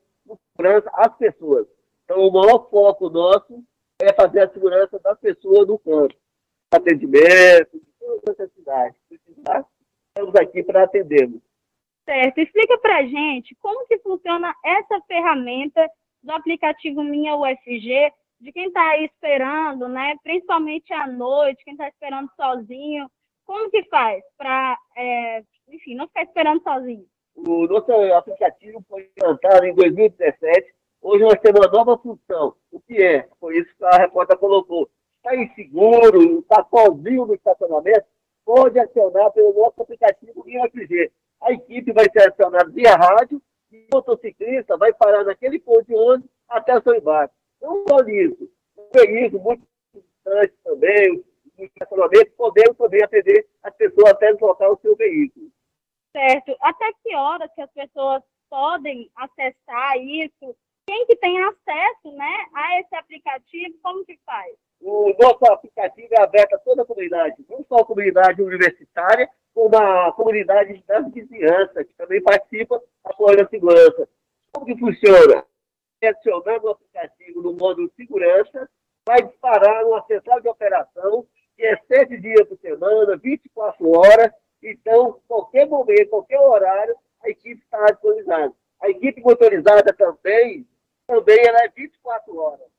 segurança 0.56 0.90
às 0.94 1.16
pessoas. 1.18 1.68
Então, 2.06 2.28
o 2.28 2.32
maior 2.32 2.70
foco 2.70 3.10
nosso 3.10 3.64
é 4.02 4.14
fazer 4.14 4.42
a 4.42 4.50
segurança 4.50 5.00
das 5.00 5.20
pessoas 5.20 5.68
no 5.68 5.80
campo. 5.80 6.14
Atendimento, 6.74 7.80
de 7.80 7.92
todas 8.00 8.22
as 8.30 8.38
necessidades. 8.38 8.98
Precisar, 9.08 9.66
estamos 10.10 10.36
aqui 10.36 10.64
para 10.64 10.84
atendê-los. 10.84 11.42
Certo. 12.06 12.40
Explica 12.40 12.78
para 12.80 12.98
a 12.98 13.04
gente 13.04 13.56
como 13.56 13.88
que 13.88 14.00
funciona 14.00 14.54
essa 14.64 15.02
ferramenta 15.08 15.88
do 16.24 16.32
aplicativo 16.32 17.04
Minha 17.04 17.36
UFG, 17.36 18.12
de 18.40 18.52
quem 18.52 18.68
está 18.68 18.90
aí 18.90 19.06
esperando, 19.06 19.88
né? 19.88 20.16
principalmente 20.24 20.92
à 20.94 21.08
noite, 21.08 21.64
quem 21.64 21.74
está 21.74 21.88
esperando 21.88 22.30
sozinho. 22.36 23.10
Como 23.46 23.70
que 23.70 23.84
faz 23.86 24.24
para 24.38 24.78
é, 24.96 25.44
enfim, 25.72 25.96
não 25.96 26.08
ficar 26.08 26.24
esperando 26.24 26.62
sozinho. 26.64 27.06
O 27.36 27.66
nosso 27.68 27.92
aplicativo 27.92 28.84
foi 28.88 29.04
implantado 29.04 29.66
em 29.66 29.74
2017. 29.74 30.74
Hoje 31.02 31.24
nós 31.24 31.40
temos 31.40 31.60
uma 31.60 31.72
nova 31.72 31.98
função. 31.98 32.54
O 32.72 32.80
que 32.80 33.02
é? 33.02 33.28
Foi 33.40 33.58
isso 33.58 33.76
que 33.76 33.86
a 33.86 33.98
repórter 33.98 34.38
colocou. 34.38 34.90
Está 35.18 35.36
inseguro, 35.36 36.40
está 36.40 36.66
sozinho 36.70 37.26
no 37.26 37.34
estacionamento, 37.34 38.06
pode 38.46 38.80
acionar 38.80 39.32
pelo 39.32 39.54
nosso 39.54 39.82
aplicativo 39.82 40.44
IFG. 40.48 41.12
A 41.42 41.54
equipe 41.54 41.92
vai 41.92 42.06
ser 42.12 42.30
acionada 42.30 42.70
via 42.70 42.96
rádio 42.96 43.42
e 43.72 43.78
o 43.78 43.96
motociclista 43.96 44.78
vai 44.78 44.94
parar 44.94 45.24
naquele 45.24 45.60
ponto 45.60 45.86
de 45.86 45.96
ônibus 45.96 46.30
até 46.50 46.78
o 46.78 46.82
seu 46.82 46.96
embarque. 46.96 47.34
Não 47.62 47.84
só 47.88 48.00
isso, 48.08 48.50
o 48.76 48.90
veículo 48.94 49.44
muito 49.44 49.64
distante 49.94 50.54
também, 50.64 51.24
no 51.58 51.66
estacionamento, 51.66 52.32
podemos 52.36 52.78
também 52.78 53.04
atender 53.04 53.48
as 53.64 53.76
pessoas 53.76 54.10
até 54.12 54.34
deslocar 54.34 54.72
o 54.72 54.80
seu 54.82 54.96
veículo. 54.96 55.48
Certo. 56.12 56.51
Até 56.62 56.92
que 57.04 57.16
horas 57.16 57.50
que 57.56 57.62
as 57.62 57.72
pessoas 57.72 58.22
podem 58.50 59.10
acessar 59.16 59.98
isso? 59.98 60.56
Quem 60.86 61.06
que 61.06 61.16
tem 61.16 61.42
acesso 61.42 62.12
né, 62.16 62.46
a 62.54 62.80
esse 62.80 62.96
aplicativo, 62.96 63.78
como 63.82 64.06
que 64.06 64.20
faz? 64.26 64.56
O 64.82 65.14
nosso 65.20 65.46
aplicativo 65.52 66.10
é 66.12 66.22
aberto 66.22 66.56
a 66.56 66.60
toda 66.60 66.82
a 66.82 66.86
comunidade, 66.86 67.46
não 67.50 67.64
só 67.68 67.78
a 67.78 67.86
comunidade 67.86 68.42
universitária, 68.42 69.30
como 69.54 69.78
a 69.78 70.12
comunidade 70.14 70.84
das 70.88 71.12
vizinhanças, 71.12 71.88
que 71.88 71.94
também 71.94 72.22
participa 72.22 72.82
apoiando 73.04 73.44
a 73.44 73.50
segurança. 73.50 74.10
Como 74.52 74.66
que 74.66 74.78
funciona? 74.78 75.46
Acionando 76.04 76.66
o 76.66 76.72
aplicativo 76.72 77.42
no 77.42 77.54
modo 77.54 77.92
segurança, 77.96 78.68
vai 79.06 79.22
disparar 79.22 79.86
uma 79.86 80.04
central 80.08 80.42
de 80.42 80.48
operação, 80.48 81.26
que 81.56 81.64
é 81.64 81.78
sete 81.88 82.18
dias 82.20 82.48
por 82.48 82.58
semana, 82.58 83.18
24 83.18 83.88
horas, 83.98 84.32
momento, 85.72 86.10
qualquer 86.10 86.40
horário, 86.40 86.96
a 87.24 87.30
equipe 87.30 87.62
está 87.62 87.84
atualizada. 87.86 88.54
A 88.82 88.90
equipe 88.90 89.22
motorizada 89.22 89.94
também, 89.94 90.68
também 91.08 91.38
ela 91.46 91.64
é 91.64 91.70
24 91.70 92.38
horas. 92.38 92.72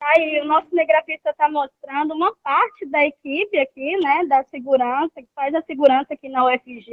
Aí, 0.00 0.40
o 0.40 0.44
nosso 0.44 0.68
cinegrafista 0.68 1.30
está 1.30 1.48
mostrando 1.48 2.12
uma 2.12 2.34
parte 2.42 2.84
da 2.86 3.04
equipe 3.04 3.56
aqui, 3.58 3.96
né, 3.98 4.24
da 4.26 4.42
segurança, 4.44 5.12
que 5.16 5.28
faz 5.34 5.54
a 5.54 5.62
segurança 5.62 6.14
aqui 6.14 6.28
na 6.28 6.44
UFG, 6.44 6.90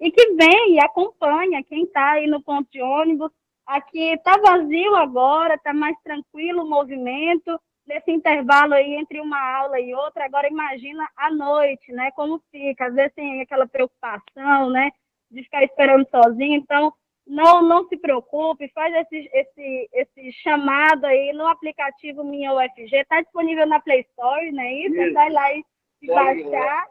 e 0.00 0.10
que 0.10 0.34
vem 0.34 0.74
e 0.74 0.80
acompanha 0.80 1.64
quem 1.64 1.82
está 1.82 2.12
aí 2.12 2.28
no 2.28 2.40
ponto 2.40 2.70
de 2.70 2.80
ônibus. 2.80 3.32
Aqui 3.66 4.12
está 4.12 4.36
vazio 4.36 4.94
agora, 4.94 5.54
está 5.54 5.72
mais 5.72 5.96
tranquilo 6.04 6.62
o 6.62 6.70
movimento, 6.70 7.60
nesse 7.86 8.10
intervalo 8.10 8.74
aí 8.74 8.94
entre 8.94 9.20
uma 9.20 9.40
aula 9.58 9.80
e 9.80 9.94
outra, 9.94 10.24
agora 10.24 10.48
imagina 10.48 11.08
à 11.16 11.30
noite, 11.30 11.92
né? 11.92 12.10
Como 12.12 12.42
fica, 12.50 12.86
às 12.86 12.94
vezes 12.94 13.14
tem 13.14 13.42
aquela 13.42 13.66
preocupação, 13.66 14.70
né? 14.70 14.90
De 15.30 15.42
ficar 15.42 15.62
esperando 15.64 16.08
sozinho, 16.08 16.54
então 16.54 16.92
não, 17.26 17.62
não 17.62 17.88
se 17.88 17.96
preocupe, 17.96 18.70
faz 18.74 18.94
esse, 18.94 19.30
esse, 19.32 19.88
esse 19.92 20.32
chamado 20.32 21.06
aí 21.06 21.32
no 21.32 21.46
aplicativo 21.46 22.22
Minha 22.22 22.54
UFG, 22.54 22.96
está 22.96 23.20
disponível 23.20 23.66
na 23.66 23.80
Play 23.80 24.00
Store, 24.10 24.52
né? 24.52 24.72
Isso, 24.74 24.94
isso. 24.94 25.14
vai 25.14 25.30
lá 25.30 25.52
e 25.54 25.64
baixar. 26.06 26.88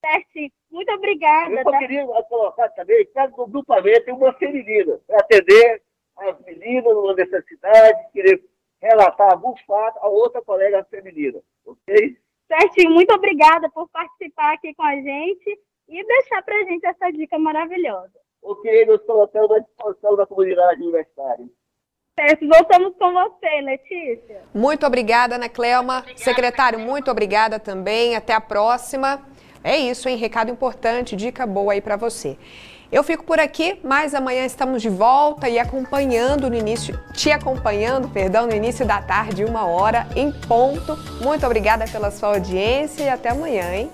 Certo. 0.00 0.54
Muito 0.70 0.90
obrigada. 0.92 1.52
Eu 1.52 1.64
tá? 1.64 1.78
queria 1.78 2.06
colocar 2.06 2.68
também 2.70 3.06
grupamento 3.48 4.04
tem 4.04 4.14
uma 4.14 4.32
feminina 4.34 4.98
para 5.06 5.18
atender 5.18 5.82
as 6.16 6.40
meninas 6.44 6.84
numa 6.84 7.14
necessidade, 7.14 8.10
querer 8.12 8.42
relatar 8.80 9.32
algum 9.32 9.54
fato 9.66 9.98
a 9.98 10.08
outra 10.08 10.42
colega 10.42 10.84
feminina, 10.90 11.40
ok? 11.64 12.16
Certinho, 12.46 12.90
muito 12.90 13.14
obrigada 13.14 13.70
por 13.70 13.88
participar 13.90 14.54
aqui 14.54 14.74
com 14.74 14.82
a 14.82 14.96
gente 14.96 15.60
e 15.88 16.04
deixar 16.04 16.42
para 16.42 16.56
a 16.56 16.64
gente 16.64 16.84
essa 16.86 17.10
dica 17.10 17.38
maravilhosa. 17.38 18.12
Ok, 18.42 18.86
nós 18.86 19.02
colocamos 19.02 19.50
à 19.52 19.58
disposição 19.58 20.16
da 20.16 20.26
comunidade 20.26 20.80
universitária. 20.80 21.46
Certo, 22.18 22.46
voltamos 22.48 22.96
com 22.98 23.12
você, 23.12 23.60
Letícia. 23.60 24.42
Muito 24.54 24.86
obrigada, 24.86 25.36
Ana 25.36 25.48
Clelma. 25.48 25.98
Obrigada, 25.98 26.22
Secretário, 26.22 26.78
muito 26.78 27.10
obrigada 27.10 27.58
também. 27.58 28.16
Até 28.16 28.34
a 28.34 28.40
próxima. 28.40 29.24
É 29.62 29.76
isso, 29.76 30.08
hein? 30.08 30.16
Recado 30.16 30.50
importante, 30.50 31.14
dica 31.14 31.46
boa 31.46 31.72
aí 31.72 31.80
para 31.80 31.96
você. 31.96 32.38
Eu 32.92 33.04
fico 33.04 33.22
por 33.22 33.38
aqui, 33.38 33.78
mas 33.84 34.14
amanhã 34.14 34.44
estamos 34.44 34.82
de 34.82 34.88
volta 34.88 35.48
e 35.48 35.60
acompanhando 35.60 36.50
no 36.50 36.56
início, 36.56 36.98
te 37.12 37.30
acompanhando, 37.30 38.08
perdão, 38.08 38.48
no 38.48 38.52
início 38.52 38.84
da 38.84 39.00
tarde, 39.00 39.44
uma 39.44 39.64
hora 39.64 40.08
em 40.16 40.32
ponto. 40.32 40.98
Muito 41.22 41.46
obrigada 41.46 41.84
pela 41.84 42.10
sua 42.10 42.30
audiência 42.30 43.04
e 43.04 43.08
até 43.08 43.28
amanhã, 43.28 43.72
hein? 43.72 43.90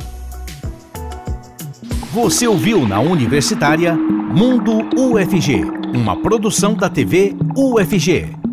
Você 2.10 2.48
ouviu 2.48 2.88
na 2.88 2.98
Universitária 2.98 3.94
Mundo 3.94 4.88
UFG, 4.98 5.64
uma 5.94 6.16
produção 6.22 6.72
da 6.72 6.88
TV 6.88 7.36
UFG. 7.54 8.45